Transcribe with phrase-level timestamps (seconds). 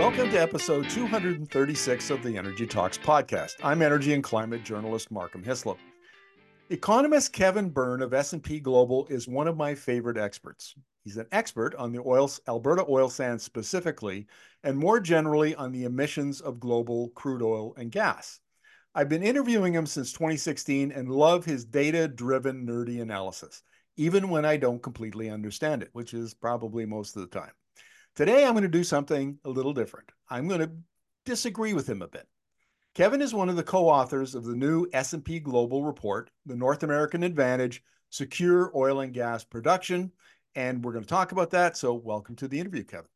[0.00, 3.56] Welcome to episode 236 of the Energy Talks podcast.
[3.62, 5.76] I'm energy and climate journalist Markham Hislop.
[6.70, 10.74] Economist Kevin Birn of S&P Global is one of my favorite experts.
[11.04, 14.26] He's an expert on the oil, Alberta oil sands specifically,
[14.64, 18.40] and more generally on the emissions of global crude oil and gas.
[18.94, 23.62] I've been interviewing him since 2016 and love his data-driven, nerdy analysis,
[23.98, 27.52] even when I don't completely understand it, which is probably most of the time.
[28.16, 30.10] Today, I'm going to do something a little different.
[30.28, 30.72] I'm going to
[31.24, 32.26] disagree with him a bit.
[32.94, 37.22] Kevin is one of the co-authors of the new S&P Global report, The North American
[37.22, 40.10] Advantage, Secure Oil and Gas Production,
[40.56, 41.76] and we're going to talk about that.
[41.76, 43.06] So welcome to the interview, Kevin.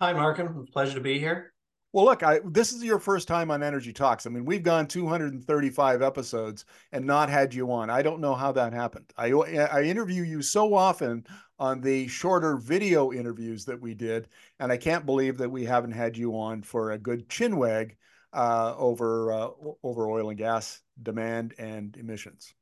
[0.00, 0.66] Hi, Markham.
[0.72, 1.52] Pleasure to be here.
[1.92, 4.26] Well, look, I, this is your first time on Energy Talks.
[4.26, 7.88] I mean, we've gone 235 episodes and not had you on.
[7.90, 9.06] I don't know how that happened.
[9.16, 11.24] I, I interview you so often
[11.58, 14.28] on the shorter video interviews that we did,
[14.58, 17.96] and I can't believe that we haven't had you on for a good chinwag
[18.32, 19.48] uh, over uh,
[19.82, 22.54] over oil and gas demand and emissions.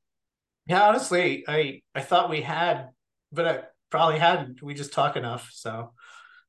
[0.66, 2.90] Yeah, honestly, I I thought we had,
[3.32, 4.62] but I probably hadn't.
[4.62, 5.92] We just talk enough, so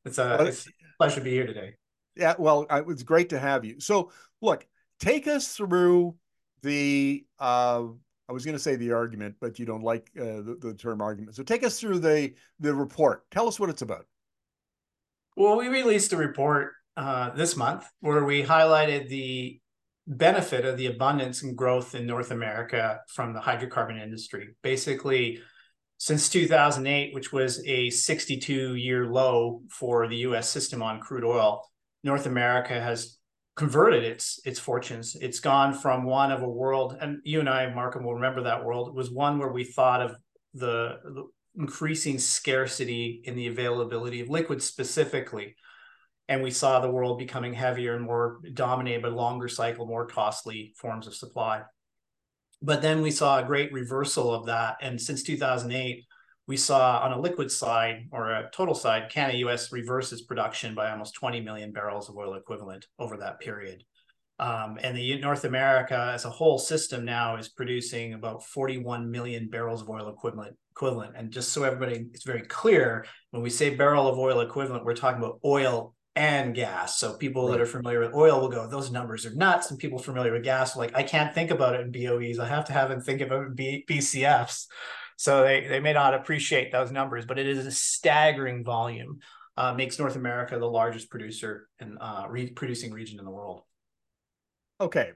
[0.06, 1.76] it's a, it's a pleasure to be here today.
[2.16, 3.80] Yeah, well, it was great to have you.
[3.80, 4.66] So, look,
[5.00, 6.16] take us through
[6.62, 7.26] the.
[7.40, 7.88] Uh,
[8.28, 11.02] I was going to say the argument, but you don't like uh, the, the term
[11.02, 11.36] argument.
[11.36, 13.30] So, take us through the the report.
[13.32, 14.06] Tell us what it's about.
[15.36, 19.60] Well, we released a report uh, this month where we highlighted the
[20.08, 24.56] benefit of the abundance and growth in North America from the hydrocarbon industry.
[24.62, 25.42] Basically,
[25.98, 31.68] since 2008, which was a 62 year low for the US system on crude oil,
[32.04, 33.15] North America has
[33.56, 35.16] converted its its fortunes.
[35.16, 38.64] It's gone from one of a world, and you and I, Markham, will remember that
[38.64, 38.96] world.
[38.96, 40.16] Was one where we thought of
[40.54, 41.24] the, the
[41.58, 45.56] increasing scarcity in the availability of liquids specifically.
[46.28, 50.74] And we saw the world becoming heavier and more dominated by longer cycle, more costly
[50.76, 51.62] forms of supply.
[52.62, 54.78] But then we saw a great reversal of that.
[54.82, 56.04] And since 2008,
[56.48, 60.92] we saw on a liquid side or a total side, Canada US reverses production by
[60.92, 63.84] almost 20 million barrels of oil equivalent over that period.
[64.38, 69.50] Um, and the North America as a whole system now is producing about 41 million
[69.50, 71.16] barrels of oil equivalent equivalent.
[71.16, 74.94] And just so everybody it's very clear, when we say barrel of oil equivalent, we're
[74.94, 76.98] talking about oil and gas.
[77.00, 77.54] So people right.
[77.54, 79.72] that are familiar with oil will go, those numbers are nuts.
[79.72, 82.40] And people familiar with gas are like, I can't think about it in BOEs.
[82.40, 84.66] I have to have them think about it in B- BCFs.
[85.16, 89.20] So they, they may not appreciate those numbers, but it is a staggering volume.
[89.58, 93.62] Uh, makes North America the largest producer and uh, re- producing region in the world.
[94.82, 95.12] Okay,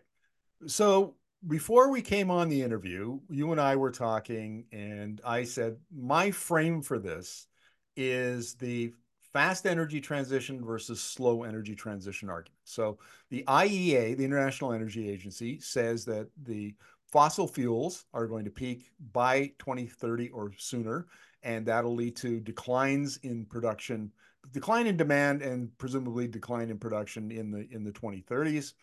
[0.65, 1.15] so
[1.47, 6.31] before we came on the interview, you and I were talking, and I said my
[6.31, 7.47] frame for this
[7.95, 8.93] is the
[9.33, 12.59] fast energy transition versus slow energy transition argument.
[12.63, 12.97] So
[13.29, 16.73] the IEA, the International Energy Agency, says that the
[17.11, 21.07] fossil fuels are going to peak by 2030 or sooner,
[21.43, 24.11] and that'll lead to declines in production,
[24.51, 28.73] decline in demand, and presumably decline in production in the in the 2030s.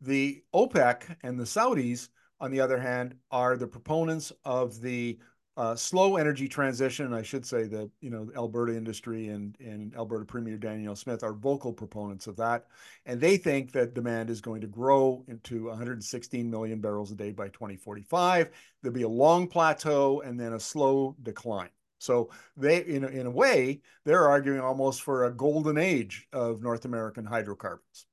[0.00, 2.08] The OPEC and the Saudis,
[2.40, 5.18] on the other hand, are the proponents of the
[5.56, 10.24] uh, slow energy transition, I should say that you know Alberta industry and and Alberta
[10.24, 12.66] Premier Danielle Smith are vocal proponents of that,
[13.04, 17.32] and they think that demand is going to grow into 116 million barrels a day
[17.32, 18.50] by 2045.
[18.82, 21.70] There'll be a long plateau and then a slow decline.
[21.98, 26.84] So they, in in a way, they're arguing almost for a golden age of North
[26.84, 28.06] American hydrocarbons.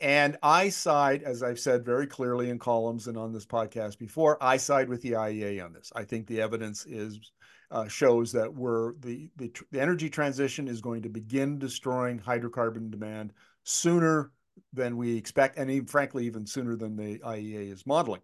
[0.00, 4.36] And I side, as I've said very clearly in columns and on this podcast before,
[4.42, 5.92] I side with the IEA on this.
[5.94, 7.32] I think the evidence is
[7.70, 12.90] uh, shows that we're the, the the energy transition is going to begin destroying hydrocarbon
[12.90, 13.32] demand
[13.62, 14.30] sooner
[14.72, 18.20] than we expect, and even, frankly, even sooner than the IEA is modeling.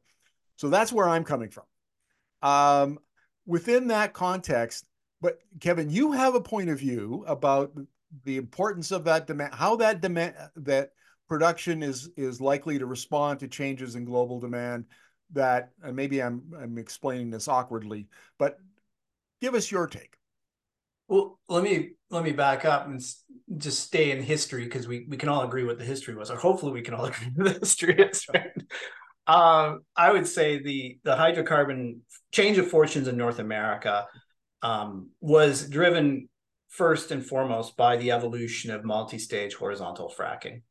[0.57, 1.65] So that's where I'm coming from.
[2.43, 2.99] Um,
[3.47, 4.85] within that context,
[5.21, 7.73] but Kevin, you have a point of view about
[8.25, 10.93] the importance of that demand, how that demand that
[11.31, 14.85] production is is likely to respond to changes in global demand
[15.33, 18.59] that and maybe I'm I'm explaining this awkwardly, but
[19.41, 20.17] give us your take.
[21.07, 23.01] Well, let me let me back up and
[23.57, 26.37] just stay in history because we we can all agree what the history was, or
[26.37, 28.27] hopefully we can all agree what the history is.
[28.35, 28.51] Right?
[29.29, 31.99] Um, I would say the the hydrocarbon
[32.33, 34.07] change of fortunes in North America
[34.63, 36.29] um, was driven
[36.71, 40.63] first and foremost by the evolution of multi-stage horizontal fracking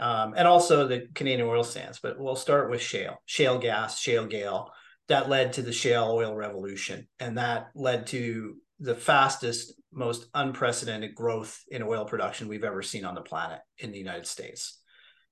[0.00, 2.00] um, and also the Canadian oil sands.
[2.02, 4.70] But we'll start with shale, shale gas, shale gale.
[5.08, 11.14] That led to the shale oil revolution, and that led to the fastest most unprecedented
[11.14, 14.78] growth in oil production we've ever seen on the planet in the United States.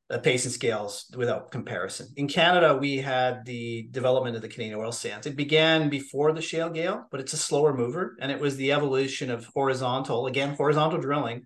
[0.08, 2.08] The pace and scales without comparison.
[2.16, 5.26] In Canada, we had the development of the Canadian oil sands.
[5.26, 8.16] It began before the shale gale, but it's a slower mover.
[8.20, 11.44] And it was the evolution of horizontal, again, horizontal drilling,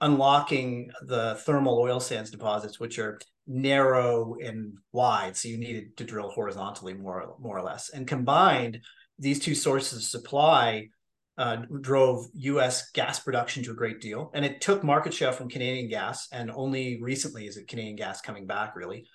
[0.00, 5.36] unlocking the thermal oil sands deposits, which are narrow and wide.
[5.36, 7.90] So you needed to drill horizontally more, more or less.
[7.90, 8.80] And combined,
[9.18, 10.88] these two sources of supply
[11.36, 12.90] uh, drove U.S.
[12.92, 16.28] gas production to a great deal, and it took market share from Canadian gas.
[16.32, 19.06] And only recently is it Canadian gas coming back, really.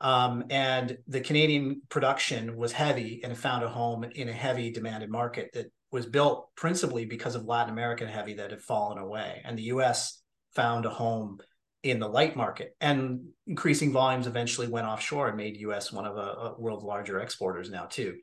[0.00, 5.10] Um, and the Canadian production was heavy and found a home in a heavy demanded
[5.10, 9.56] market that was built principally because of Latin American heavy that had fallen away, and
[9.56, 10.22] the U.S.
[10.54, 11.38] found a home
[11.82, 12.74] in the light market.
[12.80, 15.92] And increasing volumes eventually went offshore and made U.S.
[15.92, 18.14] one of the uh, world's larger exporters now too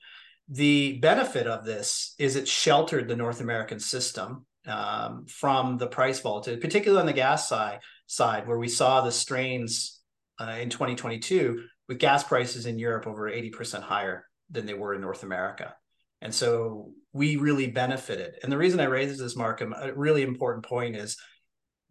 [0.52, 6.20] the benefit of this is it sheltered the North American system um, from the price
[6.20, 10.02] volatility, particularly on the gas side, side where we saw the strains
[10.40, 15.02] uh, in 2022 with gas prices in Europe over 80% higher than they were in
[15.02, 15.74] North America.
[16.22, 18.36] And so we really benefited.
[18.44, 21.18] And the reason I raise this, Markham, a really important point is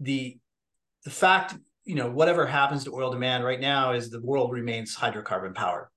[0.01, 0.39] the
[1.05, 1.55] the fact,
[1.85, 5.89] you know, whatever happens to oil demand right now is the world remains hydrocarbon powered.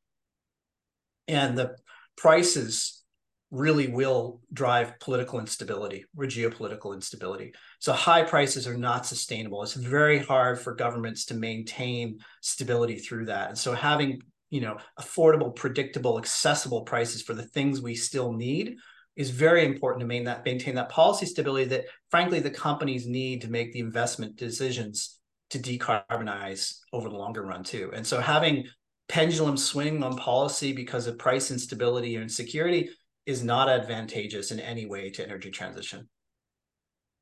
[1.27, 1.75] And the
[2.15, 3.03] prices
[3.51, 7.53] really will drive political instability or geopolitical instability.
[7.79, 9.61] So high prices are not sustainable.
[9.61, 13.49] It's very hard for governments to maintain stability through that.
[13.49, 18.77] And so having, you know, affordable, predictable, accessible prices for the things we still need
[19.15, 23.41] is very important to maintain that maintain that policy stability that frankly the companies need
[23.41, 25.19] to make the investment decisions
[25.51, 27.91] to decarbonize over the longer run too.
[27.93, 28.65] And so having
[29.07, 32.89] pendulum swing on policy because of price instability or insecurity
[33.25, 36.09] is not advantageous in any way to energy transition.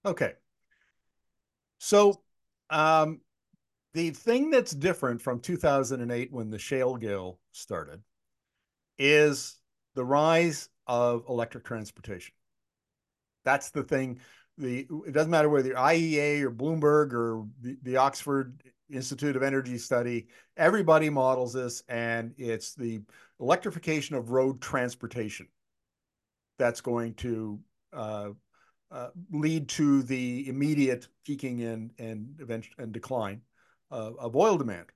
[0.05, 0.33] Okay.
[1.79, 2.21] So
[2.69, 3.19] um,
[3.93, 8.01] the thing that's different from 2008 when the shale gale started
[8.97, 9.57] is
[9.95, 12.33] the rise of electric transportation.
[13.45, 14.19] That's the thing.
[14.57, 19.41] The it doesn't matter whether you're IEA or Bloomberg or the, the Oxford Institute of
[19.41, 20.27] Energy Study.
[20.57, 22.99] Everybody models this, and it's the
[23.39, 25.47] electrification of road transportation
[26.59, 27.57] that's going to
[27.93, 28.31] uh,
[28.91, 32.37] uh, lead to the immediate peaking and and
[32.77, 33.39] and decline
[33.91, 34.87] uh, of oil demand.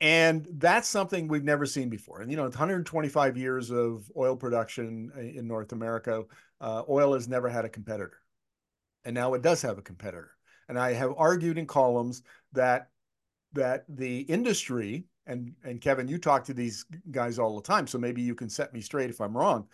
[0.00, 2.20] And that's something we've never seen before.
[2.20, 6.24] And you know, 125 years of oil production in North America,
[6.60, 8.20] uh, oil has never had a competitor,
[9.04, 10.32] and now it does have a competitor.
[10.68, 12.22] And I have argued in columns
[12.52, 12.90] that
[13.52, 17.98] that the industry and and Kevin, you talk to these guys all the time, so
[17.98, 19.66] maybe you can set me straight if I'm wrong.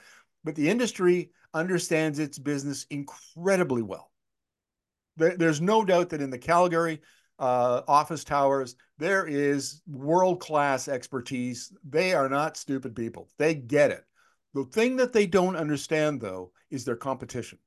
[0.45, 4.11] But the industry understands its business incredibly well.
[5.17, 7.01] There, there's no doubt that in the Calgary
[7.39, 11.73] uh, office towers, there is world class expertise.
[11.83, 13.29] They are not stupid people.
[13.37, 14.05] They get it.
[14.55, 17.59] The thing that they don't understand, though, is their competition.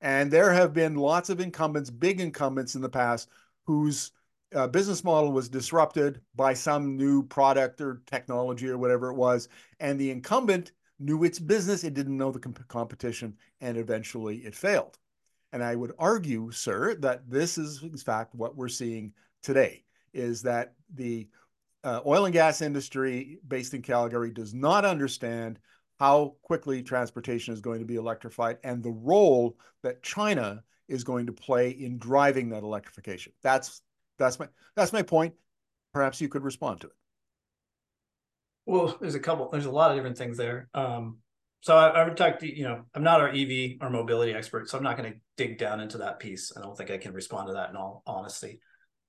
[0.00, 3.28] And there have been lots of incumbents, big incumbents in the past,
[3.66, 4.12] whose
[4.54, 9.48] uh, business model was disrupted by some new product or technology or whatever it was,
[9.80, 14.54] and the incumbent knew its business, it didn't know the comp competition, and eventually it
[14.54, 14.98] failed.
[15.52, 19.12] And I would argue, sir, that this is in fact what we're seeing
[19.42, 21.28] today is that the
[21.82, 25.58] uh, oil and gas industry based in Calgary does not understand
[26.00, 31.26] how quickly transportation is going to be electrified and the role that China is going
[31.26, 33.32] to play in driving that electrification.
[33.42, 33.82] That's
[34.18, 35.34] that's my that's my point.
[35.92, 36.92] Perhaps you could respond to it.
[38.66, 39.50] Well, there's a couple.
[39.50, 40.68] There's a lot of different things there.
[40.74, 41.18] Um,
[41.60, 44.68] so I, I would talk to you know I'm not our EV or mobility expert,
[44.68, 46.52] so I'm not going to dig down into that piece.
[46.56, 48.60] I don't think I can respond to that in all honesty.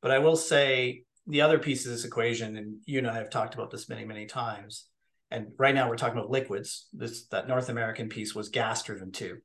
[0.06, 3.32] But I will say the other piece of this equation, and you and I have
[3.32, 4.86] talked about this many many times.
[5.32, 6.90] And right now we're talking about liquids.
[6.94, 9.40] This that North American piece was gas driven too.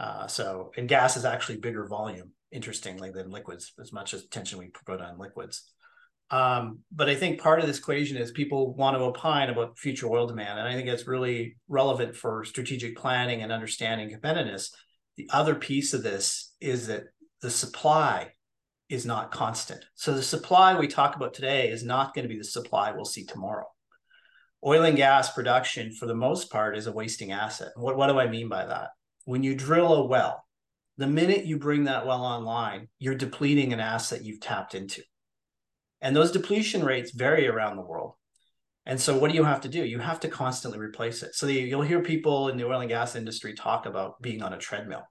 [0.00, 4.58] Uh, so and gas is actually bigger volume interestingly than liquids as much as attention
[4.58, 5.62] we put on liquids
[6.30, 10.06] um, but i think part of this equation is people want to opine about future
[10.08, 14.70] oil demand and i think it's really relevant for strategic planning and understanding competitiveness
[15.16, 17.04] the other piece of this is that
[17.42, 18.30] the supply
[18.88, 22.38] is not constant so the supply we talk about today is not going to be
[22.38, 23.66] the supply we'll see tomorrow
[24.64, 28.18] oil and gas production for the most part is a wasting asset what, what do
[28.18, 28.88] i mean by that
[29.24, 30.46] when you drill a well
[30.98, 35.02] the minute you bring that well online, you're depleting an asset you've tapped into.
[36.00, 38.14] And those depletion rates vary around the world.
[38.86, 39.84] And so, what do you have to do?
[39.84, 41.34] You have to constantly replace it.
[41.34, 44.58] So, you'll hear people in the oil and gas industry talk about being on a
[44.58, 45.02] treadmill.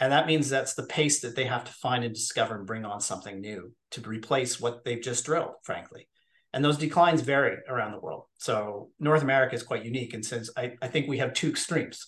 [0.00, 2.86] And that means that's the pace that they have to find and discover and bring
[2.86, 6.08] on something new to replace what they've just drilled, frankly.
[6.52, 8.24] And those declines vary around the world.
[8.38, 10.14] So North America is quite unique.
[10.14, 12.06] And since I, I think we have two extremes.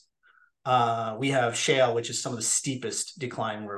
[0.65, 3.69] Uh, we have shale, which is some of the steepest decline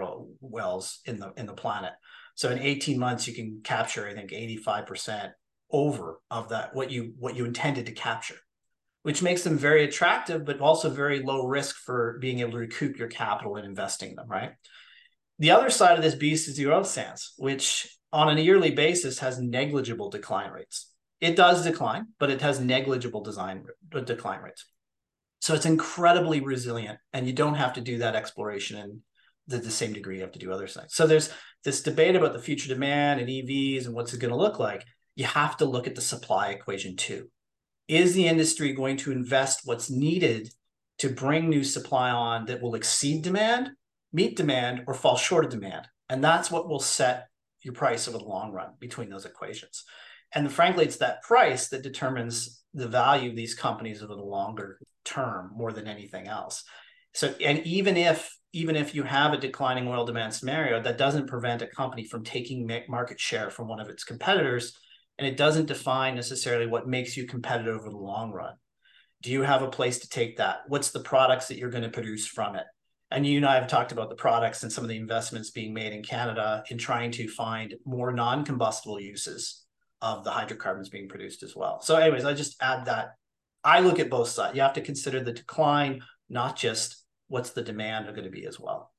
[0.41, 1.93] wells in the in the planet.
[2.35, 5.33] So in 18 months, you can capture, I think, 85%
[5.71, 8.37] over of that what you what you intended to capture,
[9.05, 12.97] which makes them very attractive, but also very low risk for being able to recoup
[12.97, 14.53] your capital and investing them, right?
[15.39, 19.19] The other side of this beast is the oil sands, which on a yearly basis
[19.19, 20.91] has negligible decline rates.
[21.21, 24.65] It does decline, but it has negligible design decline rates.
[25.41, 29.03] So it's incredibly resilient, and you don't have to do that exploration in
[29.49, 30.95] the, the same degree you have to do other things.
[30.95, 31.29] So there's
[31.63, 34.83] this debate about the future demand and EVs and what's it going to look like.
[35.15, 37.29] You have to look at the supply equation too.
[37.89, 40.51] Is the industry going to invest what's needed
[40.99, 43.71] to bring new supply on that will exceed demand,
[44.13, 45.87] meet demand, or fall short of demand?
[46.09, 47.29] And that's what will set
[47.63, 49.85] your price over the long run between those equations.
[50.33, 54.79] And frankly, it's that price that determines the value of these companies over the longer
[55.05, 56.65] term more than anything else.
[57.15, 61.27] So, and even if even if you have a declining oil demand scenario, that doesn't
[61.27, 64.79] prevent a company from taking market share from one of its competitors,
[65.19, 68.55] and it doesn't define necessarily what makes you competitive over the long run.
[69.23, 70.63] Do you have a place to take that?
[70.69, 72.65] What's the products that you're going to produce from it?
[73.11, 75.73] And you and I have talked about the products and some of the investments being
[75.73, 79.65] made in Canada in trying to find more non-combustible uses
[80.03, 81.81] of the hydrocarbons being produced as well.
[81.81, 83.15] So, anyways, I just add that
[83.63, 84.57] I look at both sides.
[84.57, 88.61] You have to consider the decline, not just what's the demand going to be as
[88.61, 88.94] well.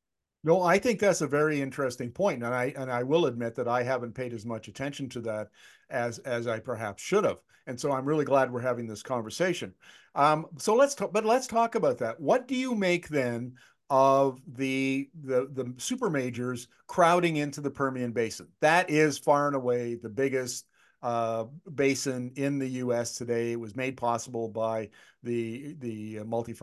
[0.46, 3.68] No, I think that's a very interesting point, and I and I will admit that
[3.68, 5.50] I haven't paid as much attention to that
[5.90, 9.74] as as I perhaps should have, and so I'm really glad we're having this conversation.
[10.14, 12.20] Um, so let's talk, but let's talk about that.
[12.22, 13.56] What do you make then
[13.90, 18.48] of the the the super majors crowding into the Permian Basin?
[18.62, 20.68] That is far and away the biggest
[21.02, 23.18] uh, basin in the U.S.
[23.18, 23.52] today.
[23.52, 24.90] It was made possible by
[25.24, 26.56] the the multi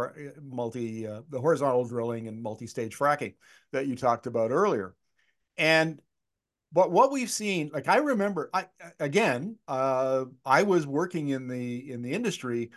[0.42, 3.34] multi uh, the horizontal drilling and multi-stage fracking
[3.72, 4.94] that you talked about earlier.
[5.56, 6.00] And
[6.72, 8.66] but what we've seen, like I remember, I
[8.98, 12.70] again, uh, I was working in the in the industry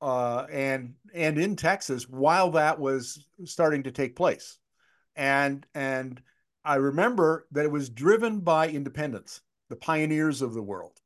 [0.00, 4.58] uh, and and in Texas while that was starting to take place,
[5.16, 6.20] and and
[6.64, 10.97] I remember that it was driven by independents, the pioneers of the world,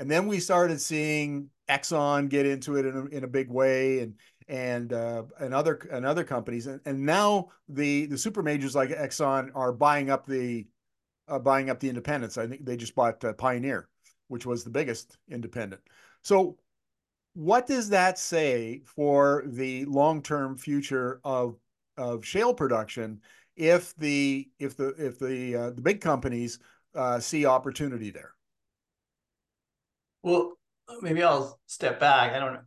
[0.00, 4.00] and then we started seeing Exxon get into it in a, in a big way,
[4.00, 4.14] and
[4.48, 8.88] and uh, and other and other companies, and, and now the the super majors like
[8.88, 10.66] Exxon are buying up the
[11.28, 12.38] uh, buying up the independents.
[12.38, 13.88] I think they just bought uh, Pioneer,
[14.28, 15.82] which was the biggest independent.
[16.22, 16.56] So,
[17.34, 21.56] what does that say for the long term future of
[21.98, 23.20] of shale production
[23.54, 26.58] if the if the if the uh, the big companies
[26.94, 28.32] uh, see opportunity there?
[30.22, 30.52] Well,
[31.00, 32.32] maybe I'll step back.
[32.32, 32.58] I don't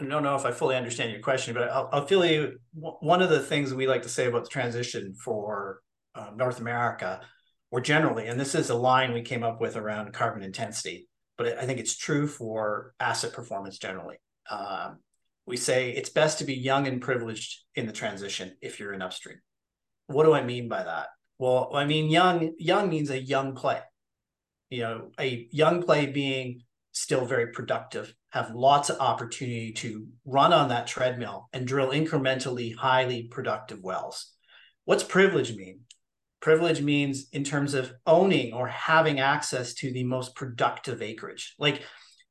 [0.00, 2.58] I don't know if I fully understand your question, but I'll, I'll feel you.
[2.72, 5.80] One of the things we like to say about the transition for
[6.14, 7.20] uh, North America,
[7.70, 11.58] or generally, and this is a line we came up with around carbon intensity, but
[11.58, 14.16] I think it's true for asset performance generally.
[14.50, 14.98] Um,
[15.46, 19.02] we say it's best to be young and privileged in the transition if you're in
[19.02, 19.40] upstream.
[20.06, 21.08] What do I mean by that?
[21.38, 22.54] Well, I mean young.
[22.58, 23.80] Young means a young play.
[24.70, 26.62] You know, a young play being
[26.92, 32.74] still very productive, have lots of opportunity to run on that treadmill and drill incrementally
[32.74, 34.32] highly productive wells.
[34.84, 35.80] What's privilege mean?
[36.40, 41.54] Privilege means in terms of owning or having access to the most productive acreage.
[41.58, 41.82] Like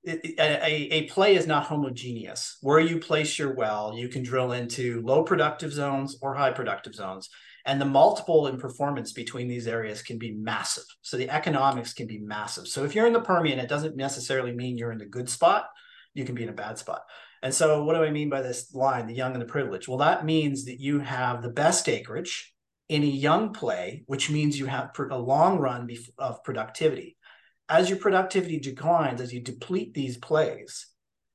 [0.05, 2.57] a, a, play is not homogeneous.
[2.61, 6.95] Where you place your well, you can drill into low productive zones or high productive
[6.95, 7.29] zones
[7.65, 10.85] and the multiple in performance between these areas can be massive.
[11.01, 12.67] So the economics can be massive.
[12.67, 15.67] So if you're in the Permian, it doesn't necessarily mean you're in the good spot.
[16.13, 17.03] You can be in a bad spot.
[17.43, 19.87] And so what do I mean by this line, the young and the privileged?
[19.87, 22.53] Well, that means that you have the best acreage
[22.89, 27.17] in a young play, which means you have a long run of productivity.
[27.69, 30.87] As your productivity declines, as you deplete these plays,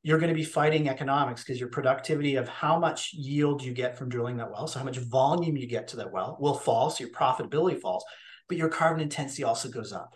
[0.06, 3.98] you're going to be fighting economics because your productivity of how much yield you get
[3.98, 6.90] from drilling that well, so how much volume you get to that well, will fall.
[6.90, 8.04] So your profitability falls,
[8.46, 10.14] but your carbon intensity also goes up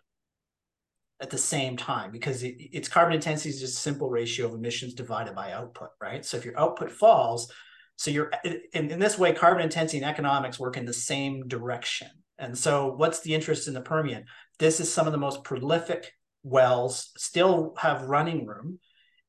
[1.21, 4.55] at the same time because it, its carbon intensity is just a simple ratio of
[4.55, 6.25] emissions divided by output, right?
[6.25, 7.53] So if your output falls,
[7.97, 12.07] so you're in, in this way, carbon intensity and economics work in the same direction.
[12.39, 14.27] And so what's the interest in the Permian?
[14.61, 16.13] This is some of the most prolific
[16.45, 18.79] wells, still have running room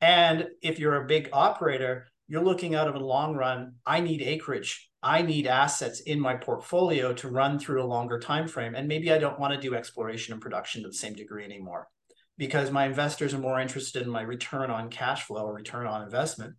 [0.02, 3.76] and if you're a big operator, you're looking out of a long run.
[3.86, 4.90] I need acreage.
[5.04, 8.76] I need assets in my portfolio to run through a longer time frame.
[8.76, 11.88] And maybe I don't want to do exploration and production to the same degree anymore
[12.38, 16.04] because my investors are more interested in my return on cash flow or return on
[16.04, 16.56] investment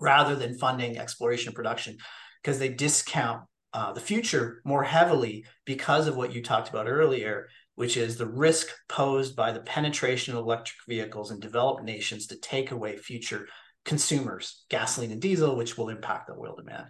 [0.00, 1.96] rather than funding exploration and production
[2.42, 3.42] because they discount
[3.72, 8.26] uh, the future more heavily because of what you talked about earlier, which is the
[8.26, 13.46] risk posed by the penetration of electric vehicles in developed nations to take away future
[13.84, 16.86] consumers, gasoline and diesel, which will impact the oil demand.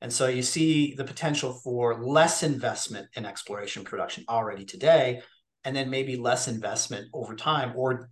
[0.00, 5.22] And so you see the potential for less investment in exploration production already today,
[5.64, 8.08] and then maybe less investment over time or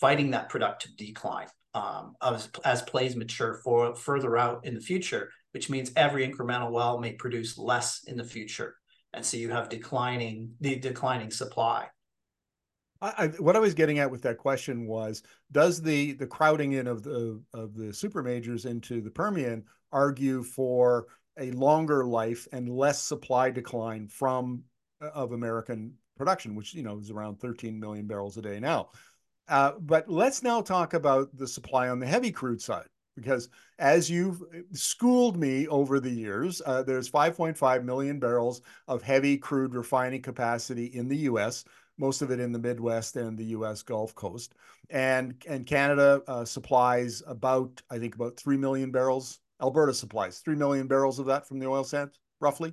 [0.00, 5.30] fighting that productive decline um, as, as plays mature for further out in the future,
[5.52, 8.76] which means every incremental well may produce less in the future.
[9.14, 11.88] And so you have declining the declining supply.
[13.00, 15.22] I, what I was getting at with that question was,
[15.52, 20.42] does the the crowding in of the of the super majors into the Permian argue
[20.42, 21.06] for
[21.38, 24.64] a longer life and less supply decline from
[25.00, 28.88] uh, of American production, which you know is around 13 million barrels a day now.
[29.48, 32.88] Uh, but let's now talk about the supply on the heavy crude side,
[33.20, 33.48] because
[33.78, 39.74] as you've schooled me over the years, uh, there's 5.5 million barrels of heavy crude
[39.74, 41.64] refining capacity in the U.S
[41.98, 43.82] most of it in the Midwest and the U.S.
[43.82, 44.54] Gulf Coast.
[44.90, 49.40] And and Canada uh, supplies about I think about three million barrels.
[49.60, 52.72] Alberta supplies three million barrels of that from the oil sands, roughly.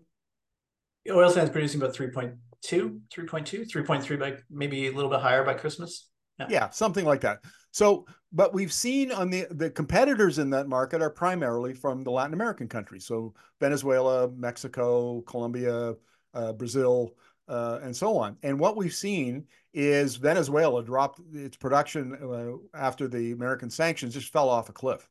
[1.04, 5.54] The oil sands producing about 3.2, 3.2, 3.3 by maybe a little bit higher by
[5.54, 6.10] Christmas.
[6.40, 6.48] Yeah.
[6.50, 7.44] yeah, something like that.
[7.72, 12.12] So, but we've seen on the the competitors in that market are primarily from the
[12.12, 13.06] Latin American countries.
[13.06, 15.96] So Venezuela, Mexico, Colombia,
[16.34, 17.16] uh, Brazil
[17.48, 18.38] uh, and so on.
[18.44, 24.32] And what we've seen is Venezuela dropped its production uh, after the American sanctions just
[24.32, 25.08] fell off a cliff.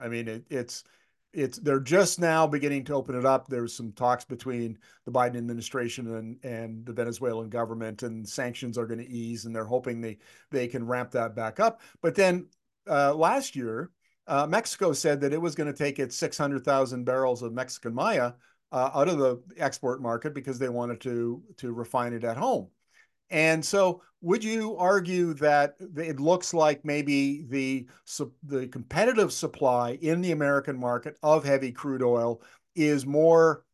[0.00, 0.84] I mean, it, it's
[1.32, 3.48] it's they're just now beginning to open it up.
[3.48, 8.86] There's some talks between the Biden administration and and the Venezuelan government, and sanctions are
[8.86, 10.18] going to ease, and they're hoping they
[10.50, 11.80] they can ramp that back up.
[12.02, 12.48] But then
[12.88, 13.90] uh, last year,
[14.26, 18.32] uh, Mexico said that it was going to take its 600,000 barrels of Mexican Maya
[18.72, 22.68] uh, out of the export market because they wanted to to refine it at home.
[23.30, 27.86] And so, would you argue that it looks like maybe the
[28.42, 32.42] the competitive supply in the American market of heavy crude oil
[32.74, 33.64] is more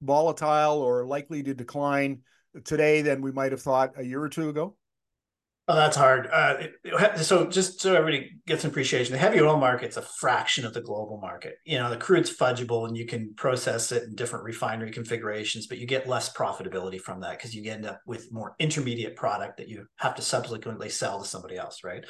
[0.00, 2.20] volatile or likely to decline
[2.64, 4.76] today than we might have thought a year or two ago?
[5.68, 6.26] Oh, that's hard.
[6.26, 6.54] Uh,
[7.18, 10.80] so just so everybody gets an appreciation, the heavy oil market's a fraction of the
[10.80, 11.54] global market.
[11.64, 15.78] You know, the crude's fungible and you can process it in different refinery configurations, but
[15.78, 19.68] you get less profitability from that because you end up with more intermediate product that
[19.68, 22.04] you have to subsequently sell to somebody else, right?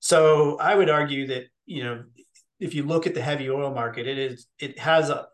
[0.00, 2.04] So I would argue that, you know,
[2.60, 5.26] if you look at the heavy oil market, it is it has a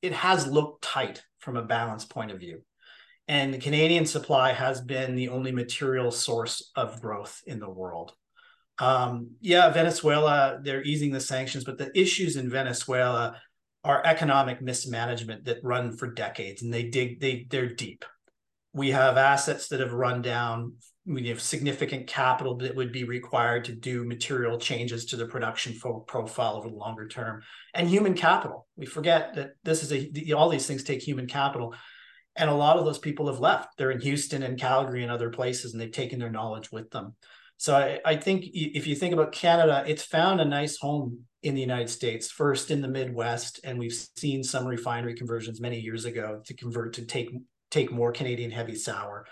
[0.00, 2.62] it has looked tight from a balance point of view.
[3.30, 8.12] And the Canadian supply has been the only material source of growth in the world.
[8.80, 13.40] Um, yeah, Venezuela, they're easing the sanctions, but the issues in Venezuela
[13.84, 18.04] are economic mismanagement that run for decades and they dig, they, they're deep.
[18.72, 20.72] We have assets that have run down.
[21.06, 25.78] We have significant capital that would be required to do material changes to the production
[25.78, 27.42] profile over the longer term
[27.74, 28.66] and human capital.
[28.76, 31.76] We forget that this is a, all these things take human capital
[32.40, 33.76] and a lot of those people have left.
[33.76, 37.14] They're in Houston and Calgary and other places, and they've taken their knowledge with them.
[37.58, 41.54] So I, I think if you think about Canada, it's found a nice home in
[41.54, 46.06] the United States, first in the Midwest, and we've seen some refinery conversions many years
[46.06, 47.30] ago to convert to take
[47.70, 49.26] take more Canadian heavy sour.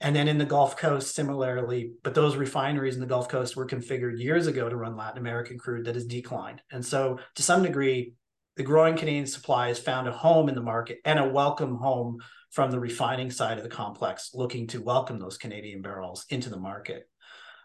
[0.00, 3.66] And then in the Gulf Coast, similarly, but those refineries in the Gulf Coast were
[3.66, 6.62] configured years ago to run Latin American crude that has declined.
[6.72, 8.14] And so, to some degree,
[8.56, 12.18] the growing Canadian supply has found a home in the market and a welcome home
[12.50, 16.58] from the refining side of the complex, looking to welcome those Canadian barrels into the
[16.58, 17.08] market.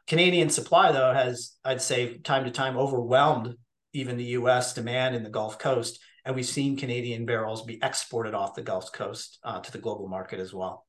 [0.08, 3.56] Canadian supply, though, has, I'd say, time to time overwhelmed
[3.94, 6.00] even the US demand in the Gulf Coast.
[6.26, 10.08] And we've seen Canadian barrels be exported off the Gulf Coast uh, to the global
[10.08, 10.86] market as well.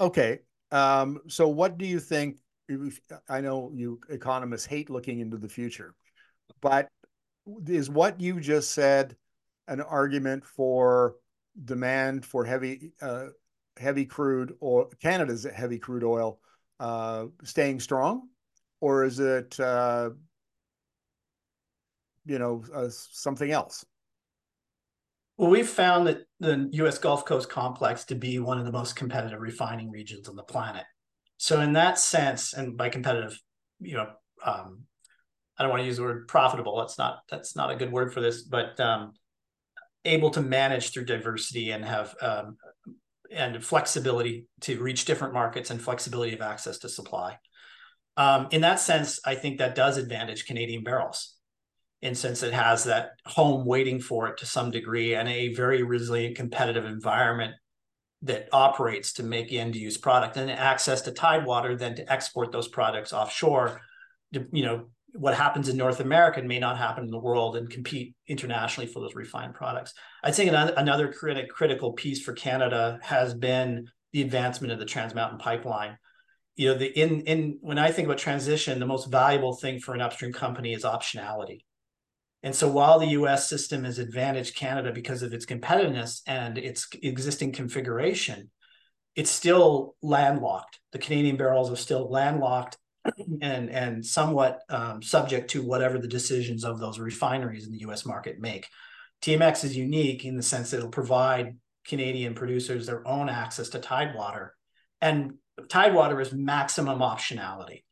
[0.00, 0.40] Okay.
[0.70, 2.38] Um, so, what do you think?
[3.28, 5.94] I know you economists hate looking into the future,
[6.60, 6.88] but
[7.66, 9.16] is what you just said
[9.66, 11.14] an argument for
[11.64, 13.26] demand for heavy uh,
[13.76, 16.40] heavy crude or Canada's heavy crude oil
[16.78, 18.28] uh, staying strong,
[18.80, 20.10] or is it uh,
[22.26, 23.84] you know uh, something else?
[25.36, 26.98] Well, we've found that the U.S.
[26.98, 30.84] Gulf Coast complex to be one of the most competitive refining regions on the planet.
[31.38, 33.40] So, in that sense, and by competitive,
[33.80, 34.10] you know,
[34.44, 34.82] um,
[35.58, 36.78] I don't want to use the word profitable.
[36.78, 39.12] That's not that's not a good word for this, but um,
[40.04, 42.56] able to manage through diversity and have um,
[43.30, 47.38] and flexibility to reach different markets and flexibility of access to supply.
[48.16, 51.36] Um, in that sense, I think that does advantage Canadian barrels,
[52.02, 55.82] in since it has that home waiting for it to some degree and a very
[55.82, 57.54] resilient competitive environment
[58.22, 62.68] that operates to make end use product and access to tidewater then to export those
[62.68, 63.80] products offshore
[64.52, 68.14] you know what happens in North America may not happen in the world and compete
[68.26, 69.94] internationally for those refined products.
[70.22, 75.14] I'd say another, another critical piece for Canada has been the advancement of the Trans
[75.14, 75.96] Mountain Pipeline.
[76.56, 79.94] You know, the in in when I think about transition, the most valuable thing for
[79.94, 81.60] an upstream company is optionality.
[82.42, 86.88] And so while the US system has advantaged Canada because of its competitiveness and its
[87.02, 88.50] existing configuration,
[89.14, 90.80] it's still landlocked.
[90.92, 92.78] The Canadian barrels are still landlocked
[93.42, 98.04] and and somewhat um, subject to whatever the decisions of those refineries in the U.S.
[98.04, 98.66] market make.
[99.22, 103.78] TMX is unique in the sense that it'll provide Canadian producers their own access to
[103.78, 104.54] Tidewater,
[105.00, 105.34] and
[105.68, 107.82] Tidewater is maximum optionality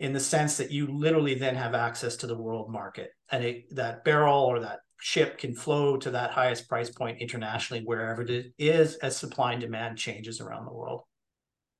[0.00, 3.74] in the sense that you literally then have access to the world market, and it,
[3.74, 8.52] that barrel or that ship can flow to that highest price point internationally wherever it
[8.58, 11.02] is as supply and demand changes around the world.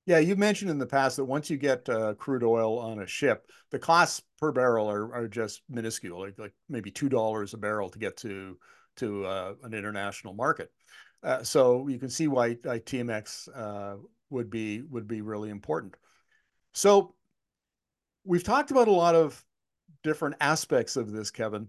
[0.09, 3.07] Yeah, you mentioned in the past that once you get uh, crude oil on a
[3.07, 7.59] ship, the costs per barrel are, are just minuscule, like, like maybe two dollars a
[7.59, 8.57] barrel to get to
[8.97, 10.73] to uh, an international market.
[11.23, 13.97] Uh, so you can see why, TMX uh,
[14.31, 15.95] would be would be really important.
[16.73, 17.15] So
[18.25, 19.45] we've talked about a lot of
[20.03, 21.69] different aspects of this, Kevin,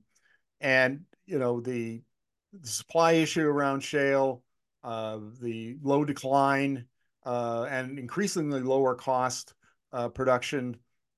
[0.61, 2.01] and you know the,
[2.53, 4.43] the supply issue around shale,
[4.81, 6.85] uh, the low decline
[7.25, 9.53] and increasingly lower cost
[9.91, 10.77] uh, production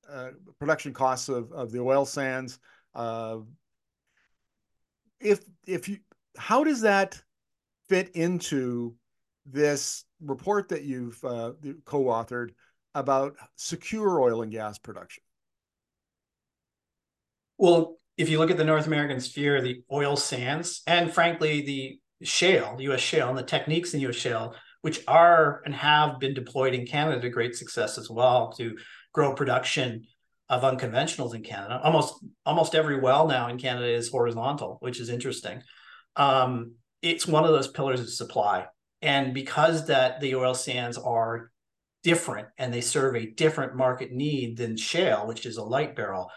[0.09, 2.59] uh, production costs of, of the oil sands.
[5.19, 5.97] if if you
[6.37, 7.21] how does that
[7.89, 8.95] fit into
[9.45, 11.53] this report that you've uh,
[11.85, 12.51] co-authored
[12.95, 15.23] about secure oil and gas production?
[17.57, 21.99] Well, if you look at the North American sphere, the oil sands, and frankly, the
[22.25, 22.99] shale, U.S.
[22.99, 24.15] shale, and the techniques in U.S.
[24.15, 28.77] shale which are and have been deployed in Canada to great success as well to
[29.13, 30.05] grow production
[30.49, 31.79] of unconventionals in Canada.
[31.83, 32.15] Almost
[32.45, 35.61] almost every well now in Canada is horizontal, which is interesting.
[36.15, 38.67] Um, it's one of those pillars of supply,
[39.01, 41.51] and because that the oil sands are
[42.03, 46.29] different and they serve a different market need than shale, which is a light barrel,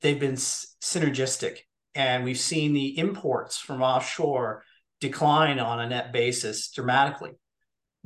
[0.00, 1.58] they've been synergistic,
[1.94, 4.64] and we've seen the imports from offshore
[5.00, 7.32] decline on a net basis dramatically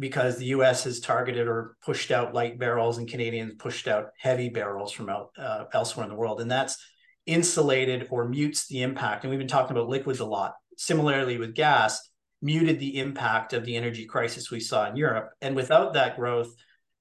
[0.02, 0.82] because the U.S.
[0.82, 5.30] has targeted or pushed out light barrels and Canadians pushed out heavy barrels from out,
[5.38, 6.76] uh, elsewhere in the world, and that's
[7.24, 9.22] insulated or mutes the impact.
[9.22, 10.54] And we've been talking about liquids a lot.
[10.76, 12.00] Similarly with gas,
[12.42, 15.30] muted the impact of the energy crisis we saw in Europe.
[15.40, 16.52] And without that growth,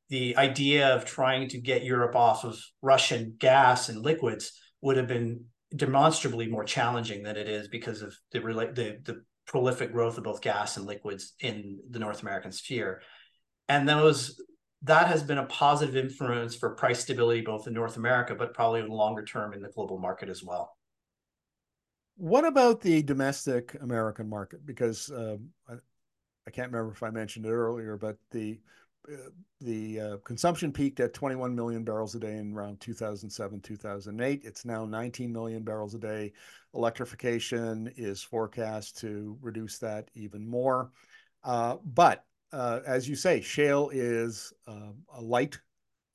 [0.09, 5.07] the idea of trying to get Europe off of Russian gas and liquids would have
[5.07, 10.23] been demonstrably more challenging than it is because of the the, the prolific growth of
[10.23, 13.01] both gas and liquids in the North American sphere.
[13.67, 14.41] And those
[14.83, 18.79] that has been a positive influence for price stability both in North America, but probably
[18.79, 20.75] in the longer term in the global market as well.
[22.17, 24.65] What about the domestic American market?
[24.65, 25.73] Because um, I,
[26.47, 28.59] I, can't remember if I mentioned it earlier, but the
[29.59, 34.65] the uh, consumption peaked at 21 million barrels a day in around 2007 2008 it's
[34.65, 36.33] now 19 million barrels a day.
[36.73, 40.91] Electrification is forecast to reduce that even more.
[41.43, 45.59] Uh, but uh, as you say shale is um, a light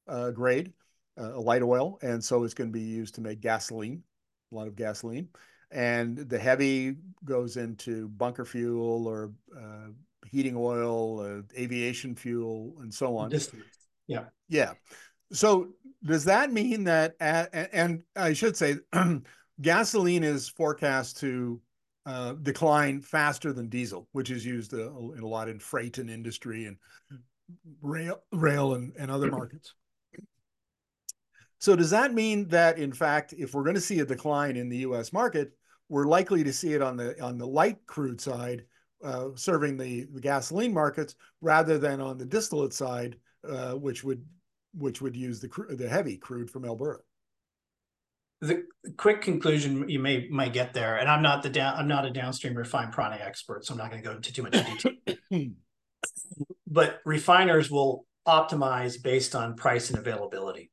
[0.09, 0.73] uh, grade
[1.19, 4.03] uh, a light oil and so it's going to be used to make gasoline
[4.53, 5.29] a lot of gasoline.
[5.71, 9.89] And the heavy goes into bunker fuel or uh,
[10.31, 13.31] heating oil, uh, aviation fuel, and so on.
[14.07, 14.25] Yeah.
[14.49, 14.73] Yeah.
[15.33, 15.69] So
[16.05, 18.77] does that mean that, at, and I should say,
[19.61, 21.61] gasoline is forecast to
[22.05, 26.09] uh, decline faster than diesel, which is used a, uh, a, lot in freight and
[26.09, 26.77] industry and
[27.83, 29.75] rail, rail and, and other markets.
[31.59, 34.69] So does that mean that, in fact, if we're going to see a decline in
[34.69, 35.13] the U.S.
[35.13, 35.53] market,
[35.89, 38.65] we're likely to see it on the on the light crude side
[39.05, 43.17] uh, serving the, the gasoline markets rather than on the distillate side,
[43.49, 44.25] uh, which would
[44.75, 47.01] which would use the the heavy crude from Alberta.
[48.43, 48.65] The
[48.99, 52.11] quick conclusion you may might get there, and I'm not the down I'm not a
[52.11, 55.51] downstream refined product expert, so I'm not going to go into too much detail.
[56.67, 60.71] but refiners will optimize based on price and availability.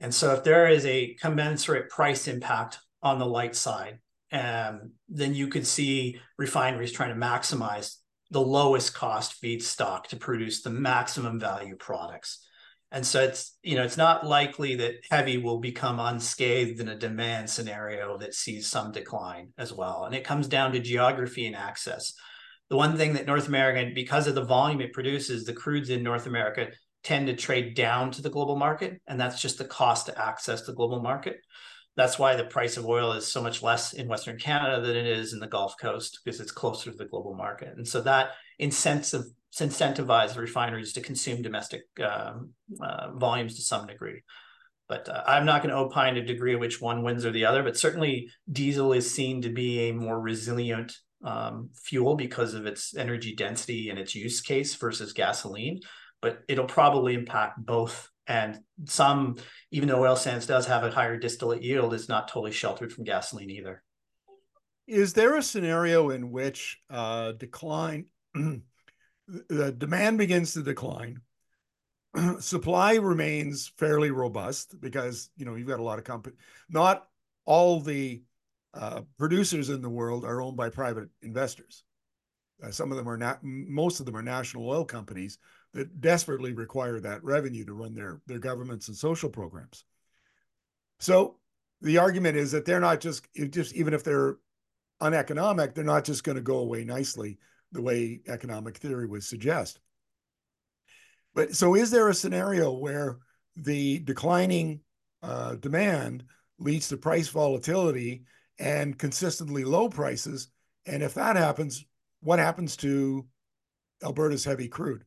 [0.00, 3.98] And so if there is a commensurate price impact on the light side,
[4.32, 7.96] um, then you could see refineries trying to maximize
[8.30, 12.46] the lowest cost feedstock to produce the maximum value products.
[12.92, 16.98] And so it's you know it's not likely that heavy will become unscathed in a
[16.98, 20.04] demand scenario that sees some decline as well.
[20.04, 22.14] And it comes down to geography and access.
[22.68, 26.02] The one thing that North America, because of the volume it produces, the crudes in
[26.02, 26.68] North America
[27.02, 30.62] tend to trade down to the global market, and that's just the cost to access
[30.62, 31.40] the global market.
[31.96, 35.06] That's why the price of oil is so much less in Western Canada than it
[35.06, 37.76] is in the Gulf Coast because it's closer to the global market.
[37.76, 39.24] And so that incentive
[39.58, 42.50] incentivize refineries to consume domestic um,
[42.80, 44.22] uh, volumes to some degree.
[44.88, 47.62] But uh, I'm not going to opine a degree which one wins or the other.
[47.62, 52.96] But certainly, diesel is seen to be a more resilient um, fuel because of its
[52.96, 55.80] energy density and its use case versus gasoline.
[56.20, 58.08] But it'll probably impact both.
[58.30, 59.38] And some,
[59.72, 63.02] even though oil sands does have a higher distillate yield, it's not totally sheltered from
[63.02, 63.82] gasoline either.
[64.86, 71.20] Is there a scenario in which uh, decline the demand begins to decline.
[72.40, 76.36] Supply remains fairly robust because you know you've got a lot of company.
[76.68, 77.06] Not
[77.44, 78.22] all the
[78.74, 81.82] uh, producers in the world are owned by private investors.
[82.62, 83.40] Uh, some of them are not.
[83.42, 85.38] Most of them are national oil companies
[85.74, 89.84] that desperately require that revenue to run their their governments and social programs.
[90.98, 91.36] So
[91.80, 94.36] the argument is that they're not just just even if they're
[95.00, 97.38] uneconomic, they're not just going to go away nicely
[97.72, 99.80] the way economic theory would suggest.
[101.34, 103.18] But so, is there a scenario where
[103.56, 104.80] the declining
[105.22, 106.24] uh, demand
[106.58, 108.24] leads to price volatility
[108.58, 110.48] and consistently low prices?
[110.86, 111.84] And if that happens,
[112.20, 113.26] what happens to
[114.02, 115.04] Alberta's heavy crude?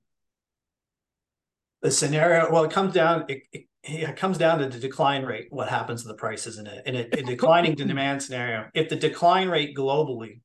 [1.84, 3.26] The scenario, well, it comes down.
[3.28, 5.48] It, it, it comes down to the decline rate.
[5.50, 8.70] What happens to the prices in a in a, a declining demand scenario?
[8.74, 10.40] If the decline rate globally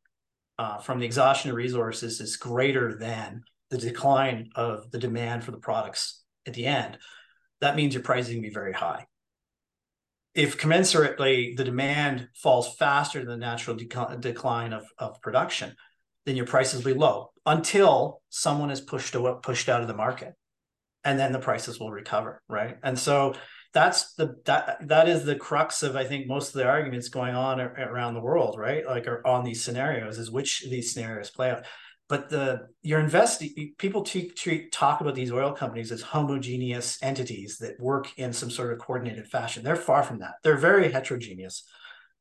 [0.58, 5.52] uh, from the exhaustion of resources is greater than the decline of the demand for
[5.52, 6.98] the products at the end,
[7.60, 9.06] that means your pricing can be very high.
[10.34, 15.74] If commensurately the demand falls faster than the natural dec- decline of, of production,
[16.26, 19.94] then your prices will be low until someone is pushed to, pushed out of the
[19.94, 20.34] market,
[21.08, 22.76] and then the prices will recover, right?
[22.82, 23.34] And so
[23.72, 27.34] that's the that that is the crux of I think most of the arguments going
[27.34, 28.86] on around the world, right?
[28.86, 31.64] Like are on these scenarios is which of these scenarios play out.
[32.10, 37.80] But the you're investing people treat talk about these oil companies as homogeneous entities that
[37.80, 39.64] work in some sort of coordinated fashion.
[39.64, 40.34] They're far from that.
[40.42, 41.64] They're very heterogeneous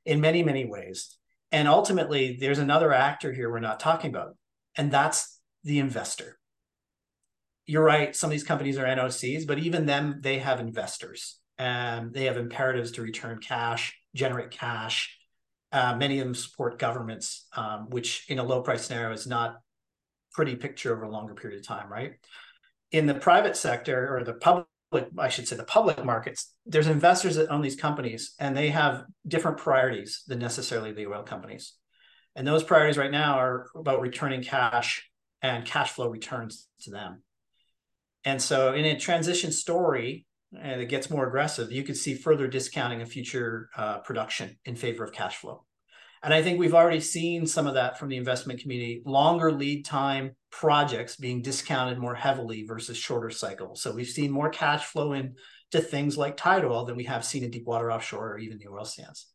[0.05, 1.17] in many many ways.
[1.51, 4.37] And ultimately, there's another actor here we're not talking about,
[4.77, 6.36] and that's the investor
[7.67, 8.15] you're right.
[8.15, 12.37] Some of these companies are NOCs, but even them, they have investors and they have
[12.37, 15.15] imperatives to return cash, generate cash.
[15.73, 19.57] Uh, many of them support governments, um, which in a low price scenario is not
[20.31, 22.13] pretty picture over a longer period of time, right?
[22.91, 24.65] In the private sector or the public,
[25.17, 29.03] I should say the public markets, there's investors that own these companies and they have
[29.27, 31.73] different priorities than necessarily the oil companies.
[32.33, 35.09] And those priorities right now are about returning cash
[35.41, 37.23] and cash flow returns to them.
[38.25, 40.25] And so in a transition story
[40.59, 44.75] and it gets more aggressive, you could see further discounting of future uh, production in
[44.75, 45.65] favor of cash flow.
[46.23, 49.85] And I think we've already seen some of that from the investment community, longer lead
[49.85, 53.75] time projects being discounted more heavily versus shorter cycle.
[53.75, 55.35] So we've seen more cash flow into
[55.79, 58.67] things like tight oil than we have seen in deep water offshore or even the
[58.67, 59.27] oil sands.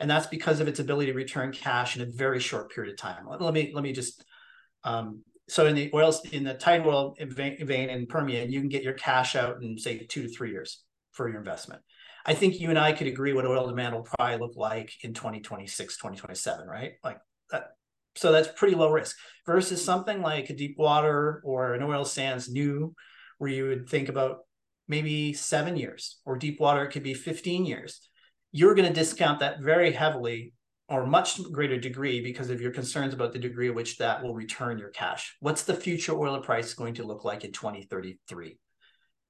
[0.00, 2.98] And that's because of its ability to return cash in a very short period of
[2.98, 3.26] time.
[3.28, 4.24] Let, let me let me just
[4.82, 5.22] um,
[5.54, 8.94] so in the oils in the tight oil vein in Permian, you can get your
[8.94, 11.80] cash out in say two to three years for your investment.
[12.26, 15.14] I think you and I could agree what oil demand will probably look like in
[15.14, 16.94] 2026, 2027, right?
[17.04, 17.18] Like
[17.52, 17.68] that.
[18.16, 22.50] So that's pretty low risk versus something like a deep water or an oil sands
[22.50, 22.92] new,
[23.38, 24.38] where you would think about
[24.88, 28.08] maybe seven years or deep water, it could be 15 years.
[28.50, 30.52] You're going to discount that very heavily
[30.88, 34.34] or much greater degree because of your concerns about the degree at which that will
[34.34, 35.36] return your cash.
[35.40, 38.58] What's the future oil price going to look like in 2033?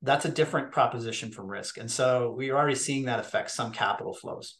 [0.02, 1.78] That's a different proposition from risk.
[1.78, 4.58] And so we're already seeing that affect some capital flows.